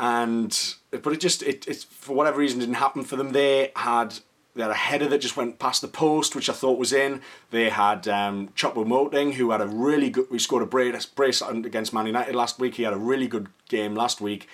And 0.00 0.74
but 0.90 1.12
it 1.12 1.20
just 1.20 1.42
it, 1.42 1.66
it 1.66 1.84
for 1.90 2.14
whatever 2.14 2.38
reason 2.38 2.60
didn't 2.60 2.76
happen 2.76 3.02
for 3.02 3.16
them. 3.16 3.32
They 3.32 3.72
had 3.74 4.14
they 4.54 4.62
had 4.62 4.70
a 4.70 4.74
header 4.74 5.08
that 5.08 5.18
just 5.18 5.36
went 5.36 5.58
past 5.58 5.82
the 5.82 5.88
post, 5.88 6.34
which 6.34 6.48
I 6.48 6.52
thought 6.52 6.78
was 6.78 6.92
in. 6.92 7.20
They 7.50 7.68
had 7.68 8.08
um, 8.08 8.48
Choupo-Moting, 8.56 9.34
who 9.34 9.50
had 9.50 9.60
a 9.60 9.66
really 9.66 10.10
good. 10.10 10.28
We 10.30 10.38
scored 10.38 10.62
a 10.62 10.66
brace, 10.66 11.06
brace 11.06 11.42
against 11.42 11.92
Man 11.92 12.06
United 12.06 12.34
last 12.34 12.58
week. 12.58 12.76
He 12.76 12.84
had 12.84 12.92
a 12.92 12.98
really 12.98 13.26
good 13.26 13.48
game 13.68 13.94
last 13.94 14.20
week. 14.20 14.48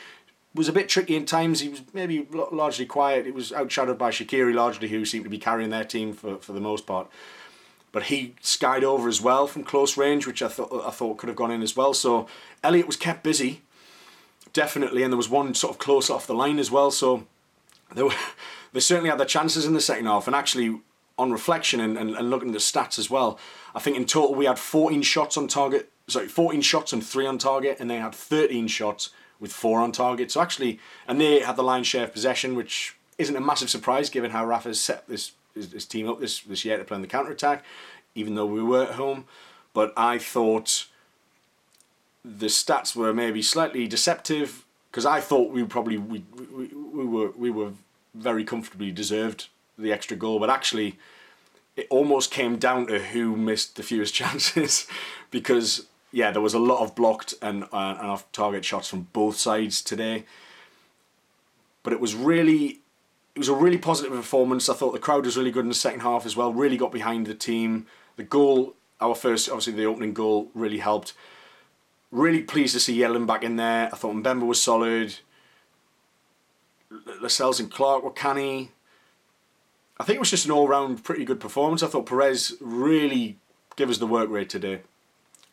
Was 0.54 0.68
a 0.68 0.72
bit 0.72 0.88
tricky 0.88 1.16
in 1.16 1.26
times. 1.26 1.60
He 1.60 1.68
was 1.68 1.82
maybe 1.92 2.28
largely 2.30 2.86
quiet. 2.86 3.26
It 3.26 3.34
was 3.34 3.50
outshadowed 3.50 3.98
by 3.98 4.10
Shaqiri 4.10 4.54
largely, 4.54 4.88
who 4.88 5.04
seemed 5.04 5.24
to 5.24 5.30
be 5.30 5.38
carrying 5.38 5.70
their 5.70 5.84
team 5.84 6.12
for, 6.12 6.36
for 6.36 6.52
the 6.52 6.60
most 6.60 6.86
part 6.86 7.10
but 7.94 8.04
he 8.04 8.34
skied 8.40 8.82
over 8.82 9.08
as 9.08 9.20
well 9.20 9.46
from 9.46 9.62
close 9.62 9.96
range, 9.96 10.26
which 10.26 10.42
I 10.42 10.48
thought 10.48 10.84
I 10.84 10.90
thought 10.90 11.16
could 11.16 11.28
have 11.28 11.36
gone 11.36 11.52
in 11.52 11.62
as 11.62 11.76
well. 11.76 11.94
So 11.94 12.26
Elliot 12.64 12.88
was 12.88 12.96
kept 12.96 13.22
busy, 13.22 13.62
definitely, 14.52 15.04
and 15.04 15.12
there 15.12 15.16
was 15.16 15.28
one 15.28 15.54
sort 15.54 15.72
of 15.72 15.78
close 15.78 16.10
off 16.10 16.26
the 16.26 16.34
line 16.34 16.58
as 16.58 16.72
well. 16.72 16.90
So 16.90 17.24
they, 17.94 18.02
were, 18.02 18.10
they 18.72 18.80
certainly 18.80 19.10
had 19.10 19.20
their 19.20 19.26
chances 19.26 19.64
in 19.64 19.74
the 19.74 19.80
second 19.80 20.06
half. 20.06 20.26
And 20.26 20.34
actually, 20.34 20.80
on 21.16 21.30
reflection 21.30 21.78
and, 21.78 21.96
and, 21.96 22.16
and 22.16 22.30
looking 22.30 22.48
at 22.48 22.54
the 22.54 22.58
stats 22.58 22.98
as 22.98 23.10
well, 23.10 23.38
I 23.76 23.78
think 23.78 23.96
in 23.96 24.06
total 24.06 24.34
we 24.34 24.46
had 24.46 24.58
14 24.58 25.00
shots 25.02 25.36
on 25.36 25.46
target. 25.46 25.88
Sorry, 26.08 26.26
14 26.26 26.62
shots 26.62 26.92
and 26.92 27.06
three 27.06 27.26
on 27.26 27.38
target, 27.38 27.76
and 27.78 27.88
they 27.88 27.98
had 27.98 28.12
13 28.12 28.66
shots 28.66 29.10
with 29.38 29.52
four 29.52 29.80
on 29.80 29.92
target. 29.92 30.32
So 30.32 30.40
actually, 30.40 30.80
and 31.06 31.20
they 31.20 31.38
had 31.38 31.54
the 31.54 31.62
lion's 31.62 31.86
share 31.86 32.04
of 32.04 32.12
possession, 32.12 32.56
which 32.56 32.96
isn't 33.18 33.36
a 33.36 33.40
massive 33.40 33.70
surprise 33.70 34.10
given 34.10 34.32
how 34.32 34.44
Rafa's 34.44 34.80
set 34.80 35.06
this 35.06 35.30
his, 35.54 35.72
his 35.72 35.86
team 35.86 36.08
up 36.08 36.20
this 36.20 36.40
this 36.40 36.64
year 36.64 36.78
to 36.78 36.84
play 36.84 36.96
on 36.96 37.02
the 37.02 37.08
counter 37.08 37.32
attack, 37.32 37.64
even 38.14 38.34
though 38.34 38.46
we 38.46 38.62
were 38.62 38.84
at 38.84 38.94
home. 38.94 39.26
But 39.72 39.92
I 39.96 40.18
thought 40.18 40.86
the 42.24 42.46
stats 42.46 42.96
were 42.96 43.12
maybe 43.12 43.42
slightly 43.42 43.86
deceptive 43.86 44.64
because 44.90 45.04
I 45.04 45.20
thought 45.20 45.50
we 45.50 45.64
probably 45.64 45.98
we, 45.98 46.24
we, 46.52 46.66
we 46.66 47.04
were 47.04 47.30
we 47.36 47.50
were 47.50 47.72
very 48.14 48.44
comfortably 48.44 48.90
deserved 48.90 49.48
the 49.76 49.92
extra 49.92 50.16
goal, 50.16 50.38
but 50.38 50.50
actually 50.50 50.98
it 51.76 51.86
almost 51.90 52.30
came 52.30 52.56
down 52.56 52.86
to 52.86 53.00
who 53.00 53.36
missed 53.36 53.76
the 53.76 53.82
fewest 53.82 54.14
chances 54.20 54.86
because 55.30 55.86
yeah 56.12 56.30
there 56.30 56.40
was 56.40 56.54
a 56.54 56.58
lot 56.58 56.82
of 56.82 56.94
blocked 56.94 57.34
and 57.42 57.64
uh, 57.64 57.96
and 57.98 58.10
off 58.10 58.30
target 58.32 58.64
shots 58.64 58.88
from 58.88 59.08
both 59.12 59.36
sides 59.36 59.82
today. 59.82 60.24
But 61.82 61.92
it 61.92 62.00
was 62.00 62.14
really 62.14 62.80
it 63.34 63.38
was 63.38 63.48
a 63.48 63.54
really 63.54 63.78
positive 63.78 64.12
performance. 64.12 64.68
I 64.68 64.74
thought 64.74 64.92
the 64.92 64.98
crowd 64.98 65.24
was 65.24 65.36
really 65.36 65.50
good 65.50 65.64
in 65.64 65.68
the 65.68 65.74
second 65.74 66.00
half 66.00 66.24
as 66.24 66.36
well. 66.36 66.52
Really 66.52 66.76
got 66.76 66.92
behind 66.92 67.26
the 67.26 67.34
team. 67.34 67.86
The 68.16 68.22
goal, 68.22 68.74
our 69.00 69.14
first, 69.14 69.48
obviously 69.48 69.72
the 69.72 69.86
opening 69.86 70.14
goal, 70.14 70.50
really 70.54 70.78
helped. 70.78 71.14
Really 72.12 72.42
pleased 72.42 72.74
to 72.74 72.80
see 72.80 72.96
Yedlin 72.98 73.26
back 73.26 73.42
in 73.42 73.56
there. 73.56 73.88
I 73.92 73.96
thought 73.96 74.14
Mbemba 74.14 74.46
was 74.46 74.62
solid. 74.62 75.16
Lascelles 77.20 77.58
and 77.58 77.70
Clark 77.70 78.04
were 78.04 78.12
canny. 78.12 78.70
I 79.98 80.04
think 80.04 80.16
it 80.16 80.20
was 80.20 80.30
just 80.30 80.44
an 80.44 80.52
all-round 80.52 81.02
pretty 81.02 81.24
good 81.24 81.40
performance. 81.40 81.82
I 81.82 81.88
thought 81.88 82.06
Perez 82.06 82.56
really 82.60 83.38
gave 83.74 83.90
us 83.90 83.98
the 83.98 84.06
work 84.06 84.30
rate 84.30 84.48
today. 84.48 84.82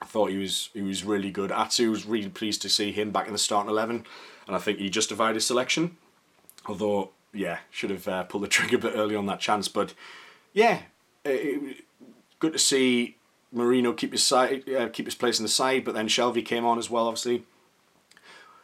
I 0.02 0.06
thought 0.06 0.32
he 0.32 0.38
was 0.38 0.70
he 0.74 0.82
was 0.82 1.04
really 1.04 1.32
good. 1.32 1.52
Atsu 1.52 1.92
was 1.92 2.06
really 2.06 2.30
pleased 2.30 2.62
to 2.64 2.70
see 2.70 2.92
him 2.92 3.12
back 3.12 3.28
in 3.28 3.34
the 3.34 3.40
starting 3.40 3.70
eleven, 3.70 4.06
and 4.48 4.56
I 4.56 4.60
think 4.60 4.80
he 4.80 4.90
justified 4.90 5.36
his 5.36 5.46
selection. 5.46 5.98
Although 6.66 7.12
yeah, 7.34 7.60
should 7.70 7.90
have 7.90 8.08
uh, 8.08 8.24
pulled 8.24 8.44
the 8.44 8.48
trigger 8.50 8.78
a 8.78 8.80
bit 8.80 8.94
early 8.96 9.16
on 9.16 9.26
that 9.28 9.40
chance. 9.40 9.68
But 9.68 9.94
yeah, 10.54 10.84
it, 11.26 11.84
good 12.40 12.54
to 12.54 12.60
see 12.60 13.18
Merino 13.52 13.94
keep 13.94 14.12
his 14.12 14.24
side, 14.24 14.70
uh, 14.70 14.90
keep 14.90 15.06
his 15.06 15.16
place 15.16 15.40
in 15.40 15.44
the 15.44 15.50
side. 15.50 15.84
But 15.84 15.94
then 15.94 16.08
Shelvey 16.08 16.46
came 16.46 16.66
on 16.66 16.78
as 16.78 16.90
well, 16.90 17.08
obviously. 17.08 17.44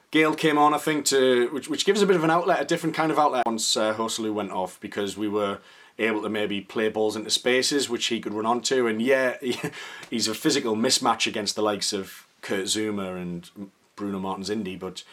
Gayle 0.10 0.36
came 0.36 0.58
on, 0.58 0.74
I 0.74 0.78
think, 0.78 1.06
to 1.06 1.50
which 1.50 1.70
which 1.70 1.86
gives 1.86 2.02
a 2.02 2.08
bit 2.08 2.16
of 2.16 2.24
an 2.24 2.32
outlet, 2.32 2.62
a 2.62 2.66
different 2.66 2.96
kind 2.96 3.12
of 3.12 3.20
outlet 3.20 3.46
once 3.46 3.76
uh, 3.76 3.94
went 4.32 4.52
off 4.52 4.80
because 4.80 5.18
we 5.18 5.28
were 5.28 5.60
able 6.00 6.22
to 6.22 6.30
maybe 6.30 6.62
play 6.62 6.90
balls 6.90 7.16
into 7.16 7.30
spaces 7.30 7.90
which 7.90 8.06
he 8.06 8.20
could 8.20 8.34
run 8.34 8.46
onto. 8.46 8.88
And 8.88 9.02
yeah, 9.02 9.38
he's 10.10 10.28
a 10.28 10.34
physical 10.34 10.76
mismatch 10.76 11.28
against 11.28 11.56
the 11.56 11.62
likes 11.62 11.92
of 11.92 12.26
Kurt 12.42 12.66
Zouma 12.66 13.22
and 13.22 13.50
Bruno 13.96 14.20
Martins 14.20 14.50
Indi, 14.50 14.76
but 14.76 15.04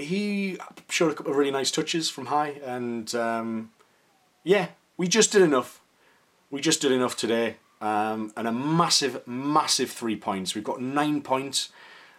he 0.00 0.58
showed 0.88 1.12
a 1.12 1.14
couple 1.14 1.32
of 1.32 1.38
really 1.38 1.50
nice 1.50 1.70
touches 1.70 2.10
from 2.10 2.26
high, 2.26 2.60
and 2.64 3.14
um, 3.14 3.70
yeah, 4.44 4.68
we 4.96 5.08
just 5.08 5.32
did 5.32 5.42
enough. 5.42 5.80
We 6.50 6.60
just 6.60 6.80
did 6.80 6.92
enough 6.92 7.16
today, 7.16 7.56
um, 7.80 8.32
and 8.36 8.48
a 8.48 8.52
massive, 8.52 9.26
massive 9.26 9.90
three 9.90 10.16
points. 10.16 10.54
We've 10.54 10.64
got 10.64 10.80
nine 10.80 11.22
points. 11.22 11.70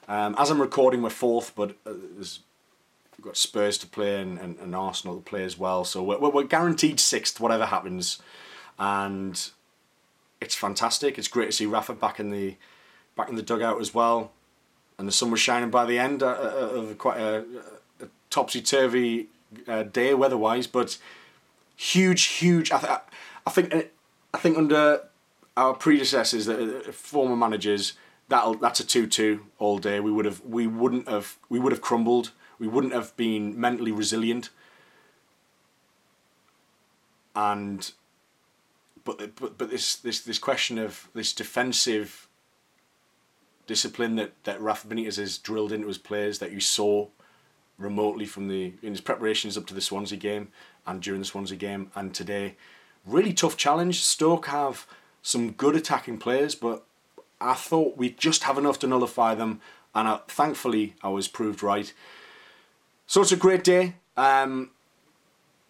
Um, 0.08 0.36
as 0.38 0.50
I'm 0.50 0.62
recording, 0.62 1.02
we're 1.02 1.10
fourth, 1.10 1.54
but 1.56 1.72
uh, 1.86 1.94
we've 2.18 2.40
got 3.22 3.38
Spurs 3.38 3.78
to 3.80 3.88
play 3.88 4.20
and, 4.22 4.38
and, 4.40 4.58
and, 4.60 4.76
Arsenal 4.76 5.16
to 5.18 5.22
play 5.22 5.44
as 5.44 5.58
well. 5.58 5.86
So 5.86 6.02
we're, 6.02 6.18
we're 6.18 6.44
guaranteed 6.44 7.00
sixth, 7.00 7.40
whatever 7.40 7.66
happens, 7.66 8.22
and 8.80 9.50
it's 10.42 10.56
fantastic. 10.56 11.18
It's 11.18 11.28
great 11.28 11.48
to 11.48 11.52
see 11.52 11.66
Rafa 11.66 11.94
back 11.94 12.20
in 12.20 12.32
the 12.32 12.56
back 13.16 13.30
in 13.30 13.36
the 13.36 13.44
dugout 13.44 13.80
as 13.80 13.94
well 13.94 14.32
and 15.02 15.08
the 15.08 15.12
sun 15.12 15.32
was 15.32 15.40
shining 15.40 15.72
by 15.72 15.84
the 15.84 15.98
end 15.98 16.22
uh, 16.22 16.28
uh, 16.28 16.80
of 16.80 16.98
quite 17.00 17.18
a, 17.18 17.44
a 18.00 18.08
topsy 18.30 18.62
turvy 18.62 19.30
uh, 19.68 19.82
day 19.82 20.14
weather-wise, 20.14 20.68
but 20.68 21.00
huge, 21.76 22.24
huge. 22.26 22.72
I, 22.72 22.78
th- 22.78 23.00
I 23.48 23.50
think 23.50 23.74
uh, 23.74 23.82
I 24.32 24.38
think 24.38 24.60
under 24.60 25.02
our 25.58 25.74
predecessors, 25.74 26.46
the 26.46 26.88
uh, 26.88 26.92
former 26.92 27.36
managers, 27.36 27.94
that 28.30 28.62
that's 28.62 28.80
a 28.80 28.86
two-two 28.86 29.48
all 29.58 29.80
day. 29.80 30.00
We 30.00 30.12
would 30.12 30.26
have 30.26 30.42
we 30.46 30.68
wouldn't 30.68 31.10
have 31.10 31.40
we 31.50 31.58
would 31.58 31.72
have 31.72 31.82
crumbled. 31.82 32.32
We 32.60 32.68
wouldn't 32.68 32.94
have 32.94 33.18
been 33.18 33.60
mentally 33.60 33.92
resilient. 33.92 34.52
And 37.36 37.92
but 39.04 39.36
but 39.36 39.58
but 39.58 39.72
this 39.72 39.96
this 39.96 40.22
this 40.22 40.38
question 40.38 40.78
of 40.78 41.10
this 41.16 41.34
defensive 41.34 42.28
discipline 43.72 44.18
that, 44.18 44.32
that 44.44 44.60
Rafa 44.60 44.86
Benitez 44.86 45.16
has 45.16 45.38
drilled 45.38 45.72
into 45.72 45.88
his 45.88 45.98
players 45.98 46.40
that 46.40 46.52
you 46.52 46.60
saw 46.60 47.08
remotely 47.78 48.26
from 48.26 48.50
the 48.50 48.74
in 48.84 48.90
his 48.90 49.00
preparations 49.00 49.58
up 49.58 49.66
to 49.68 49.74
the 49.74 49.80
Swansea 49.80 50.18
game 50.18 50.50
and 50.86 51.02
during 51.02 51.22
the 51.22 51.26
Swansea 51.26 51.58
game 51.58 51.90
and 51.96 52.14
today. 52.14 52.56
Really 53.06 53.32
tough 53.32 53.56
challenge. 53.56 54.02
Stoke 54.02 54.48
have 54.48 54.86
some 55.22 55.52
good 55.52 55.74
attacking 55.78 56.18
players, 56.18 56.54
but 56.54 56.84
I 57.40 57.54
thought 57.54 57.96
we'd 57.96 58.18
just 58.18 58.44
have 58.44 58.58
enough 58.58 58.78
to 58.80 58.88
nullify 58.88 59.36
them, 59.36 59.62
and 59.96 60.06
I, 60.06 60.20
thankfully 60.28 60.96
I 61.02 61.08
was 61.08 61.30
proved 61.30 61.64
right. 61.64 61.94
So 63.08 63.22
it's 63.22 63.32
a 63.32 63.38
great 63.38 63.64
day. 63.64 63.96
Um, 64.18 64.72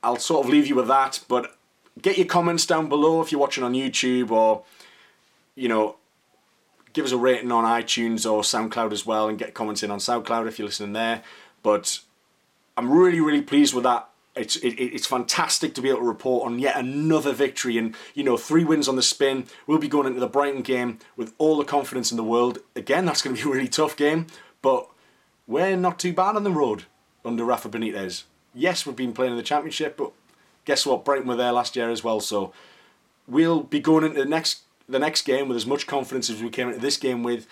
I'll 0.01 0.17
sort 0.17 0.43
of 0.43 0.51
leave 0.51 0.65
you 0.65 0.73
with 0.73 0.87
that, 0.87 1.23
but 1.27 1.55
get 2.01 2.17
your 2.17 2.25
comments 2.25 2.65
down 2.65 2.89
below 2.89 3.21
if 3.21 3.31
you're 3.31 3.39
watching 3.39 3.63
on 3.63 3.73
YouTube 3.73 4.31
or, 4.31 4.63
you 5.53 5.69
know, 5.69 5.97
give 6.93 7.05
us 7.05 7.11
a 7.11 7.17
rating 7.17 7.51
on 7.51 7.63
iTunes 7.63 8.29
or 8.29 8.41
SoundCloud 8.41 8.91
as 8.91 9.05
well 9.05 9.27
and 9.27 9.37
get 9.37 9.53
comments 9.53 9.83
in 9.83 9.91
on 9.91 9.99
SoundCloud 9.99 10.47
if 10.47 10.59
you're 10.59 10.67
listening 10.67 10.93
there. 10.93 11.23
But 11.63 11.99
I'm 12.77 12.91
really, 12.91 13.19
really 13.19 13.41
pleased 13.41 13.73
with 13.73 13.83
that. 13.83 14.09
It's 14.35 14.55
it, 14.57 14.75
it's 14.75 15.07
fantastic 15.07 15.75
to 15.75 15.81
be 15.81 15.89
able 15.89 15.99
to 15.99 16.05
report 16.05 16.45
on 16.45 16.57
yet 16.57 16.77
another 16.77 17.33
victory 17.33 17.77
and 17.77 17.95
you 18.13 18.23
know 18.23 18.37
three 18.37 18.63
wins 18.63 18.87
on 18.87 18.95
the 18.95 19.01
spin. 19.01 19.45
We'll 19.67 19.77
be 19.77 19.89
going 19.89 20.07
into 20.07 20.21
the 20.21 20.27
Brighton 20.27 20.61
game 20.61 20.99
with 21.17 21.33
all 21.37 21.57
the 21.57 21.65
confidence 21.65 22.11
in 22.11 22.17
the 22.17 22.23
world. 22.23 22.59
Again, 22.75 23.05
that's 23.05 23.21
going 23.21 23.35
to 23.35 23.43
be 23.43 23.49
a 23.49 23.53
really 23.53 23.67
tough 23.67 23.97
game, 23.97 24.27
but 24.61 24.87
we're 25.47 25.75
not 25.75 25.99
too 25.99 26.13
bad 26.13 26.37
on 26.37 26.45
the 26.45 26.51
road 26.51 26.85
under 27.25 27.43
Rafa 27.43 27.67
Benitez. 27.67 28.23
Yes, 28.53 28.85
we've 28.85 28.95
been 28.95 29.13
playing 29.13 29.31
in 29.31 29.37
the 29.37 29.43
Championship, 29.43 29.97
but 29.97 30.13
guess 30.63 30.85
what? 30.85 31.03
Brighton 31.03 31.27
were 31.27 31.35
there 31.35 31.51
last 31.51 31.75
year 31.75 31.89
as 31.89 32.03
well, 32.03 32.21
so 32.21 32.53
we'll 33.27 33.63
be 33.63 33.81
going 33.81 34.05
into 34.05 34.19
the 34.19 34.29
next 34.29 34.61
the 34.91 34.99
next 34.99 35.23
game 35.23 35.47
with 35.47 35.57
as 35.57 35.65
much 35.65 35.87
confidence 35.87 36.29
as 36.29 36.41
we 36.41 36.49
came 36.49 36.67
into 36.67 36.79
this 36.79 36.97
game 36.97 37.23
with, 37.23 37.47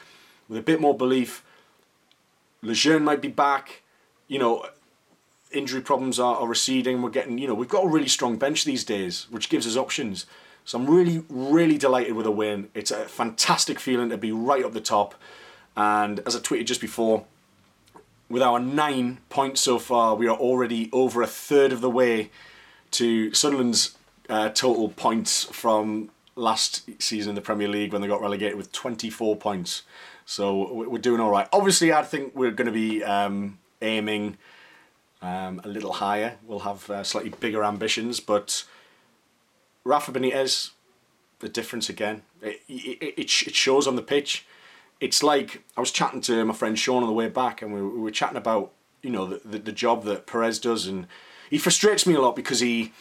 with 0.47 0.57
a 0.57 0.61
bit 0.61 0.79
more 0.79 0.95
belief. 0.95 1.43
Lejeune 2.61 3.03
might 3.03 3.21
be 3.21 3.27
back. 3.29 3.81
You 4.27 4.39
know, 4.39 4.65
injury 5.51 5.81
problems 5.81 6.19
are, 6.19 6.37
are 6.37 6.47
receding. 6.47 7.01
We're 7.01 7.09
getting, 7.09 7.37
you 7.37 7.47
know, 7.47 7.53
we've 7.53 7.69
got 7.69 7.85
a 7.85 7.87
really 7.87 8.07
strong 8.07 8.37
bench 8.37 8.65
these 8.65 8.83
days, 8.83 9.27
which 9.29 9.49
gives 9.49 9.65
us 9.65 9.75
options. 9.75 10.25
So 10.65 10.77
I'm 10.77 10.89
really, 10.89 11.23
really 11.29 11.77
delighted 11.77 12.13
with 12.13 12.25
a 12.25 12.31
win. 12.31 12.69
It's 12.73 12.91
a 12.91 13.05
fantastic 13.05 13.79
feeling 13.79 14.09
to 14.09 14.17
be 14.17 14.31
right 14.31 14.63
up 14.63 14.73
the 14.73 14.81
top. 14.81 15.15
And 15.75 16.19
as 16.25 16.35
I 16.35 16.39
tweeted 16.39 16.65
just 16.65 16.81
before, 16.81 17.25
with 18.29 18.43
our 18.43 18.59
nine 18.59 19.19
points 19.29 19.61
so 19.61 19.79
far, 19.79 20.13
we 20.13 20.27
are 20.27 20.37
already 20.37 20.89
over 20.91 21.21
a 21.21 21.27
third 21.27 21.71
of 21.71 21.81
the 21.81 21.89
way 21.89 22.29
to 22.91 23.33
Sunderland's 23.33 23.97
uh, 24.29 24.49
total 24.49 24.89
points 24.89 25.45
from 25.45 26.11
last 26.39 26.89
season 27.01 27.31
in 27.31 27.35
the 27.35 27.41
Premier 27.41 27.67
League 27.67 27.93
when 27.93 28.01
they 28.01 28.07
got 28.07 28.21
relegated 28.21 28.57
with 28.57 28.71
24 28.71 29.35
points. 29.35 29.83
So 30.25 30.73
we're 30.73 30.99
doing 30.99 31.19
all 31.19 31.31
right. 31.31 31.47
Obviously, 31.51 31.91
I 31.91 32.03
think 32.03 32.35
we're 32.35 32.51
going 32.51 32.67
to 32.67 32.71
be 32.71 33.03
um, 33.03 33.59
aiming 33.81 34.37
um, 35.21 35.61
a 35.63 35.67
little 35.67 35.93
higher. 35.93 36.37
We'll 36.45 36.59
have 36.59 36.89
uh, 36.89 37.03
slightly 37.03 37.31
bigger 37.31 37.63
ambitions, 37.63 38.19
but 38.19 38.63
Rafa 39.83 40.11
Benitez, 40.11 40.71
the 41.39 41.49
difference 41.49 41.89
again. 41.89 42.21
It, 42.41 42.61
it, 42.67 43.13
it, 43.17 43.29
shows 43.29 43.87
on 43.87 43.95
the 43.95 44.01
pitch. 44.01 44.45
It's 44.99 45.23
like 45.23 45.63
I 45.75 45.79
was 45.79 45.91
chatting 45.91 46.21
to 46.21 46.45
my 46.45 46.53
friend 46.53 46.77
Sean 46.77 47.03
on 47.03 47.09
the 47.09 47.13
way 47.13 47.27
back, 47.27 47.61
and 47.61 47.73
we, 47.73 47.81
we 47.81 47.99
were 47.99 48.11
chatting 48.11 48.37
about 48.37 48.71
you 49.01 49.09
know 49.09 49.25
the, 49.25 49.41
the, 49.43 49.59
the 49.59 49.71
job 49.71 50.03
that 50.05 50.25
Perez 50.25 50.59
does, 50.59 50.87
and 50.87 51.07
he 51.49 51.57
frustrates 51.57 52.05
me 52.05 52.13
a 52.13 52.21
lot 52.21 52.35
because 52.35 52.59
he 52.59 52.93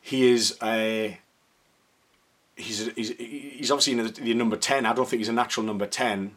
he 0.00 0.30
is 0.30 0.56
a 0.62 1.18
he's 2.56 2.90
he's 2.94 3.10
he's 3.16 3.70
obviously 3.70 3.92
in 3.92 4.04
the, 4.04 4.10
the, 4.10 4.34
number 4.34 4.56
ten. 4.56 4.86
I 4.86 4.92
don't 4.92 5.08
think 5.08 5.20
he's 5.20 5.28
a 5.28 5.32
natural 5.32 5.64
number 5.64 5.86
ten, 5.86 6.36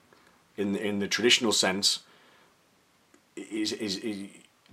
in 0.57 0.75
in 0.75 0.99
the 0.99 1.07
traditional 1.07 1.51
sense. 1.51 1.99
Is 3.35 3.71
is, 3.73 3.99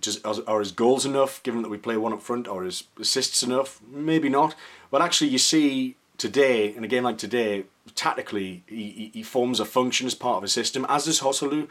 just 0.00 0.26
are 0.26 0.58
his 0.58 0.72
goals 0.72 1.06
enough? 1.06 1.42
Given 1.42 1.62
that 1.62 1.68
we 1.68 1.78
play 1.78 1.96
one 1.96 2.12
up 2.12 2.22
front, 2.22 2.48
or 2.48 2.64
his 2.64 2.84
assists 3.00 3.42
enough? 3.42 3.80
Maybe 3.88 4.28
not. 4.28 4.54
But 4.90 5.02
actually, 5.02 5.30
you 5.30 5.38
see 5.38 5.96
today 6.18 6.74
in 6.74 6.84
a 6.84 6.88
game 6.88 7.04
like 7.04 7.18
today, 7.18 7.64
tactically 7.94 8.62
he, 8.66 9.10
he 9.14 9.22
forms 9.22 9.60
a 9.60 9.64
function 9.64 10.06
as 10.06 10.14
part 10.14 10.38
of 10.38 10.44
a 10.44 10.48
system. 10.48 10.84
As 10.88 11.04
does 11.04 11.20
Joselu. 11.20 11.68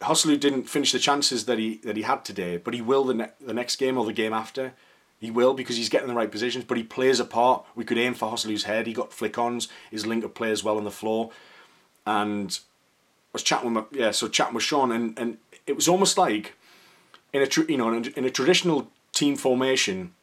Joselu 0.00 0.38
didn't 0.38 0.68
finish 0.68 0.92
the 0.92 0.98
chances 1.00 1.46
that 1.46 1.58
he 1.58 1.78
that 1.78 1.96
he 1.96 2.02
had 2.02 2.24
today, 2.24 2.56
but 2.56 2.72
he 2.72 2.80
will 2.80 3.04
the 3.04 3.14
ne- 3.14 3.32
the 3.40 3.54
next 3.54 3.76
game 3.76 3.98
or 3.98 4.04
the 4.04 4.12
game 4.12 4.32
after. 4.32 4.74
He 5.20 5.30
will 5.30 5.54
because 5.54 5.76
he's 5.76 5.88
getting 5.88 6.08
the 6.08 6.14
right 6.14 6.30
positions, 6.30 6.64
but 6.64 6.76
he 6.76 6.84
plays 6.84 7.18
a 7.18 7.24
part. 7.24 7.64
We 7.74 7.84
could 7.84 7.98
aim 7.98 8.14
for 8.14 8.30
Joselu's 8.30 8.64
head. 8.64 8.86
He 8.86 8.92
got 8.92 9.12
flick 9.12 9.36
ons. 9.36 9.68
His 9.90 10.06
link 10.06 10.24
up 10.24 10.34
plays 10.34 10.62
well 10.62 10.76
on 10.76 10.84
the 10.84 10.90
floor, 10.90 11.30
and 12.06 12.58
I 12.58 13.30
was 13.32 13.42
chatting 13.42 13.72
with 13.72 13.90
my, 13.92 13.98
yeah, 13.98 14.12
so 14.12 14.28
chatting 14.28 14.54
with 14.54 14.62
Sean, 14.62 14.92
and, 14.92 15.18
and 15.18 15.38
it 15.66 15.74
was 15.74 15.88
almost 15.88 16.16
like 16.16 16.54
in 17.32 17.42
a 17.42 17.46
tr- 17.46 17.68
you 17.68 17.76
know 17.76 17.92
in 17.92 18.06
a, 18.06 18.18
in 18.18 18.24
a 18.24 18.30
traditional 18.30 18.90
team 19.12 19.34
formation, 19.34 20.14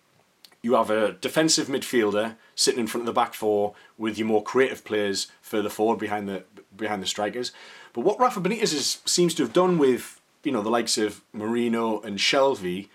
you 0.62 0.76
have 0.76 0.90
a 0.90 1.12
defensive 1.12 1.68
midfielder 1.68 2.38
sitting 2.56 2.80
in 2.80 2.88
front 2.88 3.04
of 3.04 3.06
the 3.06 3.20
back 3.20 3.34
four 3.34 3.74
with 3.98 4.18
your 4.18 4.28
more 4.28 4.44
creative 4.44 4.86
players 4.86 5.28
further 5.42 5.70
forward 5.70 6.00
behind 6.00 6.30
the 6.30 6.44
behind 6.76 7.04
the 7.04 7.08
strikers. 7.08 7.52
But 7.94 8.02
what 8.02 8.20
Rafa 8.20 8.42
Benitez 8.42 8.74
is, 8.74 9.02
seems 9.06 9.34
to 9.36 9.44
have 9.44 9.54
done 9.54 9.78
with 9.78 10.22
you 10.44 10.54
know 10.54 10.62
the 10.62 10.70
likes 10.70 10.98
of 10.98 11.22
Merino 11.34 12.00
and 12.02 12.18
Shelvey 12.18 12.88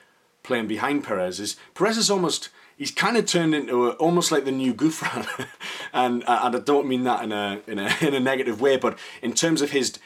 playing 0.42 0.66
behind 0.66 1.04
Perez 1.04 1.40
is 1.40 1.56
Perez 1.75 1.97
is 1.97 2.11
almost 2.11 2.50
he's 2.80 2.90
kind 2.90 3.16
of 3.16 3.26
turned 3.26 3.54
into 3.54 3.88
a, 3.88 3.90
almost 3.92 4.32
like 4.32 4.44
the 4.44 4.50
new 4.50 4.75
Gouffran, 4.75 5.28
and 5.92 6.25
uh, 6.25 6.40
and 6.44 6.56
I 6.56 6.59
don't 6.59 6.88
mean 6.88 7.04
that 7.04 7.23
in 7.23 7.30
a 7.30 7.61
in 7.66 7.78
a 7.78 7.94
in 8.00 8.14
a 8.14 8.20
negative 8.20 8.61
way, 8.61 8.76
but 8.76 8.99
in 9.23 9.35
terms 9.35 9.62
of 9.62 9.70
his 9.70 9.99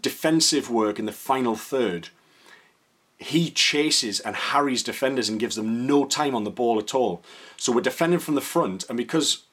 defensive 0.00 0.70
work 0.70 0.98
in 0.98 1.06
the 1.06 1.12
final 1.12 1.56
third, 1.56 2.08
he 3.18 3.50
chases 3.50 4.20
and 4.20 4.36
harries 4.36 4.82
defenders 4.82 5.28
and 5.28 5.40
gives 5.40 5.56
them 5.56 5.86
no 5.86 6.04
time 6.04 6.34
on 6.34 6.44
the 6.44 6.50
ball 6.50 6.78
at 6.78 6.94
all. 6.94 7.22
So 7.56 7.72
we're 7.72 7.80
defending 7.80 8.20
from 8.20 8.34
the 8.34 8.40
front, 8.40 8.84
and 8.88 8.96
because 8.96 9.44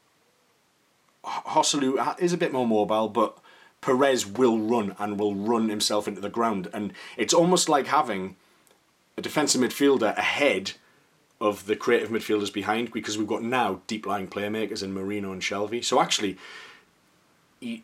Joselu 1.24 1.98
uh, 1.98 2.16
is 2.20 2.34
a 2.34 2.38
bit 2.38 2.52
more 2.54 2.68
mobile, 2.68 3.08
but 3.08 3.38
Perez 3.80 4.28
will 4.28 4.58
run 4.60 4.96
and 5.00 5.20
will 5.20 5.34
run 5.34 5.70
himself 5.70 6.08
into 6.08 6.22
the 6.22 6.30
ground, 6.30 6.68
and 6.74 6.94
it's 7.18 7.34
almost 7.34 7.70
like 7.70 7.88
having 7.88 8.36
a 9.18 9.22
defensive 9.22 9.62
midfielder 9.62 10.16
ahead 10.18 10.74
of 11.40 11.66
the 11.66 11.76
creative 11.76 12.10
midfielders 12.10 12.54
behind 12.54 12.92
because 12.92 13.18
we've 13.18 13.28
got 13.28 13.44
now 13.44 13.82
deep 13.88 14.06
lying 14.06 14.28
playmakers 14.28 14.84
in 14.84 14.94
Merino 14.94 15.32
and 15.32 15.42
Shelvey. 15.42 15.84
So 15.84 16.00
actually, 16.00 16.38
he, 17.60 17.84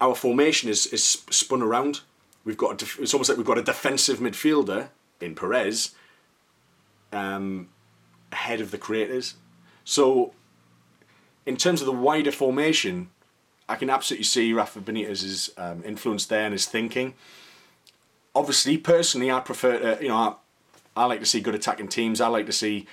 our 0.00 0.14
formation 0.14 0.68
is, 0.68 0.86
is 0.86 1.04
spun 1.04 1.62
around. 1.62 2.00
We've 2.44 2.56
got 2.56 2.82
a, 2.82 3.02
it's 3.02 3.14
almost 3.14 3.28
like 3.28 3.38
we've 3.38 3.46
got 3.46 3.58
a 3.58 3.62
defensive 3.62 4.18
midfielder 4.18 4.88
in 5.20 5.34
Perez 5.34 5.94
um, 7.12 7.68
ahead 8.32 8.60
of 8.60 8.70
the 8.72 8.78
creators. 8.78 9.34
So 9.84 10.32
in 11.46 11.56
terms 11.56 11.80
of 11.80 11.86
the 11.86 11.92
wider 11.92 12.32
formation, 12.32 13.10
I 13.68 13.76
can 13.76 13.88
absolutely 13.88 14.24
see 14.24 14.52
Rafa 14.52 14.80
Benitez's 14.80 15.50
um, 15.56 15.82
influence 15.84 16.26
there 16.26 16.44
and 16.44 16.52
his 16.52 16.66
thinking. 16.66 17.14
Obviously, 18.34 18.78
personally, 18.78 19.30
I 19.30 19.40
prefer 19.40 19.78
to, 19.78 20.02
you 20.02 20.08
know, 20.08 20.16
I, 20.16 20.34
I 20.96 21.04
like 21.06 21.20
to 21.20 21.26
see 21.26 21.40
good 21.40 21.54
attacking 21.54 21.88
teams. 21.88 22.20
I 22.20 22.28
like 22.28 22.46
to 22.46 22.52
see 22.52 22.86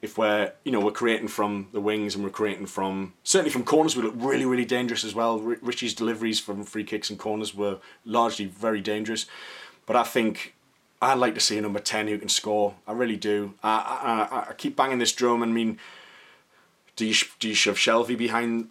if 0.00 0.16
we're 0.16 0.52
you 0.64 0.72
know 0.72 0.80
we're 0.80 0.92
creating 0.92 1.28
from 1.28 1.68
the 1.72 1.80
wings 1.80 2.14
and 2.14 2.22
we're 2.22 2.30
creating 2.30 2.66
from 2.66 3.12
certainly 3.24 3.50
from 3.50 3.64
corners 3.64 3.96
we 3.96 4.02
look 4.02 4.14
really 4.16 4.46
really 4.46 4.64
dangerous 4.64 5.04
as 5.04 5.14
well. 5.14 5.40
Ritchie's 5.40 5.94
deliveries 5.94 6.38
from 6.38 6.64
free 6.64 6.84
kicks 6.84 7.10
and 7.10 7.18
corners 7.18 7.54
were 7.54 7.78
largely 8.04 8.44
very 8.46 8.80
dangerous, 8.80 9.26
but 9.86 9.96
I 9.96 10.04
think 10.04 10.54
I'd 11.02 11.18
like 11.18 11.34
to 11.34 11.40
see 11.40 11.58
a 11.58 11.60
number 11.60 11.80
ten 11.80 12.08
who 12.08 12.18
can 12.18 12.28
score. 12.28 12.74
I 12.86 12.92
really 12.92 13.16
do. 13.16 13.54
I 13.62 14.28
I, 14.30 14.50
I 14.50 14.52
keep 14.54 14.76
banging 14.76 14.98
this 14.98 15.12
drum. 15.12 15.42
I 15.42 15.46
mean, 15.46 15.78
do 16.96 17.04
you 17.04 17.14
do 17.40 17.48
you 17.48 17.54
shove 17.54 17.76
Shelvey 17.76 18.16
behind 18.16 18.68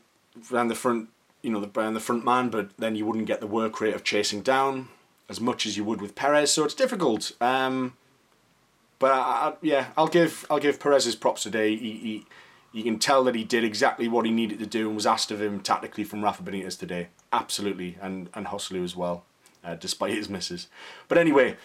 behind 0.50 0.72
the 0.72 0.76
front? 0.76 1.10
You 1.42 1.52
know, 1.52 1.60
the 1.60 1.92
the 1.92 2.00
front 2.00 2.26
man, 2.26 2.50
but 2.50 2.76
then 2.78 2.96
you 2.96 3.06
wouldn't 3.06 3.28
get 3.28 3.42
the 3.42 3.48
work 3.48 3.80
rate 3.80 3.96
of 3.96 4.04
chasing 4.04 4.42
down 4.42 4.88
as 5.30 5.42
much 5.42 5.66
as 5.66 5.78
you 5.78 5.84
would 5.84 6.02
with 6.02 6.16
Perez. 6.16 6.52
So 6.52 6.64
it's 6.64 6.74
difficult. 6.74 7.32
Um, 7.42 7.96
but 9.00 9.12
I, 9.12 9.18
I, 9.18 9.54
yeah, 9.62 9.88
I'll 9.98 10.08
give 10.08 10.46
I'll 10.50 10.60
give 10.60 10.80
Perez's 10.80 11.16
props 11.16 11.44
today. 11.44 11.76
He, 11.76 11.92
he 11.92 12.26
you 12.74 12.84
can 12.84 13.00
tell 13.00 13.24
that 13.24 13.36
he 13.36 13.44
did 13.44 13.64
exactly 13.64 14.08
what 14.08 14.26
he 14.26 14.32
needed 14.32 14.60
to 14.60 14.66
do 14.66 14.88
and 14.88 14.96
was 14.96 15.06
asked 15.06 15.32
of 15.32 15.42
him 15.42 15.60
tactically 15.60 16.04
from 16.04 16.24
Rafa 16.24 16.44
Benitez 16.44 16.78
today. 16.78 17.10
Absolutely, 17.32 17.98
and 18.02 18.30
and 18.34 18.48
Joselu 18.48 18.84
as 18.84 18.96
well, 18.96 19.24
uh, 19.64 19.76
despite 19.76 20.14
his 20.14 20.30
misses. 20.30 20.68
But 21.08 21.18
anyway, 21.18 21.58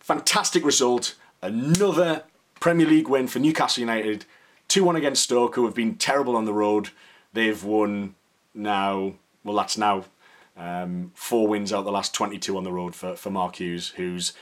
fantastic 0.00 0.64
result. 0.64 1.14
Another 1.40 2.24
Premier 2.60 2.86
League 2.86 3.08
win 3.08 3.26
for 3.26 3.38
Newcastle 3.38 3.80
United. 3.80 4.24
2 4.68 4.84
1 4.84 4.96
against 4.96 5.24
Stoke, 5.24 5.56
who 5.56 5.64
have 5.64 5.74
been 5.74 5.96
terrible 5.96 6.36
on 6.36 6.44
the 6.44 6.52
road. 6.52 6.90
They've 7.32 7.62
won 7.62 8.14
now, 8.54 9.14
well, 9.44 9.56
that's 9.56 9.76
now 9.76 10.04
um, 10.56 11.12
four 11.14 11.48
wins 11.48 11.72
out 11.72 11.84
the 11.84 11.92
last 11.92 12.14
22 12.14 12.56
on 12.56 12.64
the 12.64 12.72
road 12.72 12.94
for, 12.94 13.16
for 13.16 13.30
Mark 13.30 13.56
Hughes, 13.56 13.90
who's 13.96 14.32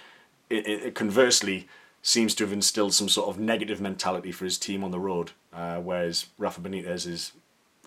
it, 0.48 0.66
it, 0.66 0.94
conversely 0.94 1.68
seems 2.02 2.34
to 2.34 2.44
have 2.44 2.52
instilled 2.52 2.92
some 2.92 3.08
sort 3.08 3.28
of 3.28 3.38
negative 3.38 3.80
mentality 3.80 4.32
for 4.32 4.44
his 4.44 4.58
team 4.58 4.82
on 4.82 4.90
the 4.90 4.98
road, 4.98 5.30
uh, 5.52 5.76
whereas 5.76 6.26
Rafa 6.38 6.60
Benitez 6.60 7.06
is 7.06 7.32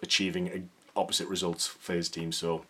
achieving 0.02 0.70
opposite 0.96 1.28
results 1.28 1.68
for 1.68 1.94
his 1.94 2.10
team. 2.10 2.32
So 2.32 2.66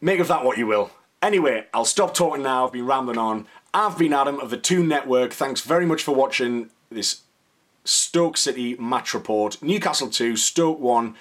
make 0.00 0.20
of 0.20 0.28
that 0.28 0.44
what 0.44 0.58
you 0.58 0.66
will. 0.66 0.90
Anyway, 1.20 1.66
I'll 1.72 1.84
stop 1.84 2.14
talking 2.14 2.42
now. 2.42 2.66
I've 2.66 2.72
been 2.72 2.86
rambling 2.86 3.18
on. 3.18 3.46
I've 3.72 3.96
been 3.96 4.12
Adam 4.12 4.38
of 4.40 4.50
the 4.50 4.56
Toon 4.56 4.88
Network. 4.88 5.32
Thanks 5.32 5.62
very 5.62 5.86
much 5.86 6.02
for 6.02 6.14
watching 6.14 6.70
this 6.90 7.22
Stoke 7.84 8.36
City 8.36 8.76
match 8.76 9.14
report. 9.14 9.62
Newcastle 9.62 10.10
2, 10.10 10.36
Stoke 10.36 10.78
1. 10.78 11.14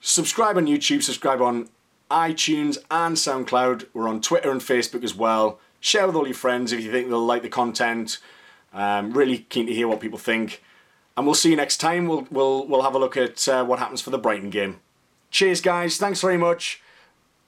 Subscribe 0.00 0.56
on 0.56 0.66
YouTube, 0.66 1.02
subscribe 1.02 1.40
on 1.40 1.68
iTunes 2.10 2.78
and 2.90 3.16
SoundCloud. 3.16 3.86
We're 3.92 4.08
on 4.08 4.20
Twitter 4.20 4.50
and 4.50 4.60
Facebook 4.60 5.04
as 5.04 5.14
well. 5.14 5.58
Share 5.80 6.06
with 6.06 6.16
all 6.16 6.26
your 6.26 6.34
friends 6.34 6.72
if 6.72 6.82
you 6.82 6.90
think 6.90 7.08
they'll 7.08 7.24
like 7.24 7.42
the 7.42 7.48
content. 7.48 8.18
Um, 8.72 9.12
really 9.12 9.38
keen 9.38 9.66
to 9.66 9.74
hear 9.74 9.88
what 9.88 10.00
people 10.00 10.18
think. 10.18 10.62
And 11.16 11.26
we'll 11.26 11.34
see 11.34 11.50
you 11.50 11.56
next 11.56 11.78
time. 11.78 12.06
We'll, 12.06 12.26
we'll, 12.30 12.66
we'll 12.66 12.82
have 12.82 12.94
a 12.94 12.98
look 12.98 13.16
at 13.16 13.48
uh, 13.48 13.64
what 13.64 13.78
happens 13.78 14.00
for 14.00 14.10
the 14.10 14.18
Brighton 14.18 14.50
game. 14.50 14.80
Cheers, 15.30 15.60
guys. 15.60 15.96
Thanks 15.96 16.20
very 16.20 16.38
much. 16.38 16.80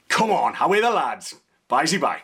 Come 0.09 0.31
on, 0.31 0.55
how 0.55 0.71
are 0.73 0.81
the 0.81 0.91
lads? 0.91 1.37
Bye, 1.69 1.85
see 1.85 1.97
bye. 1.97 2.23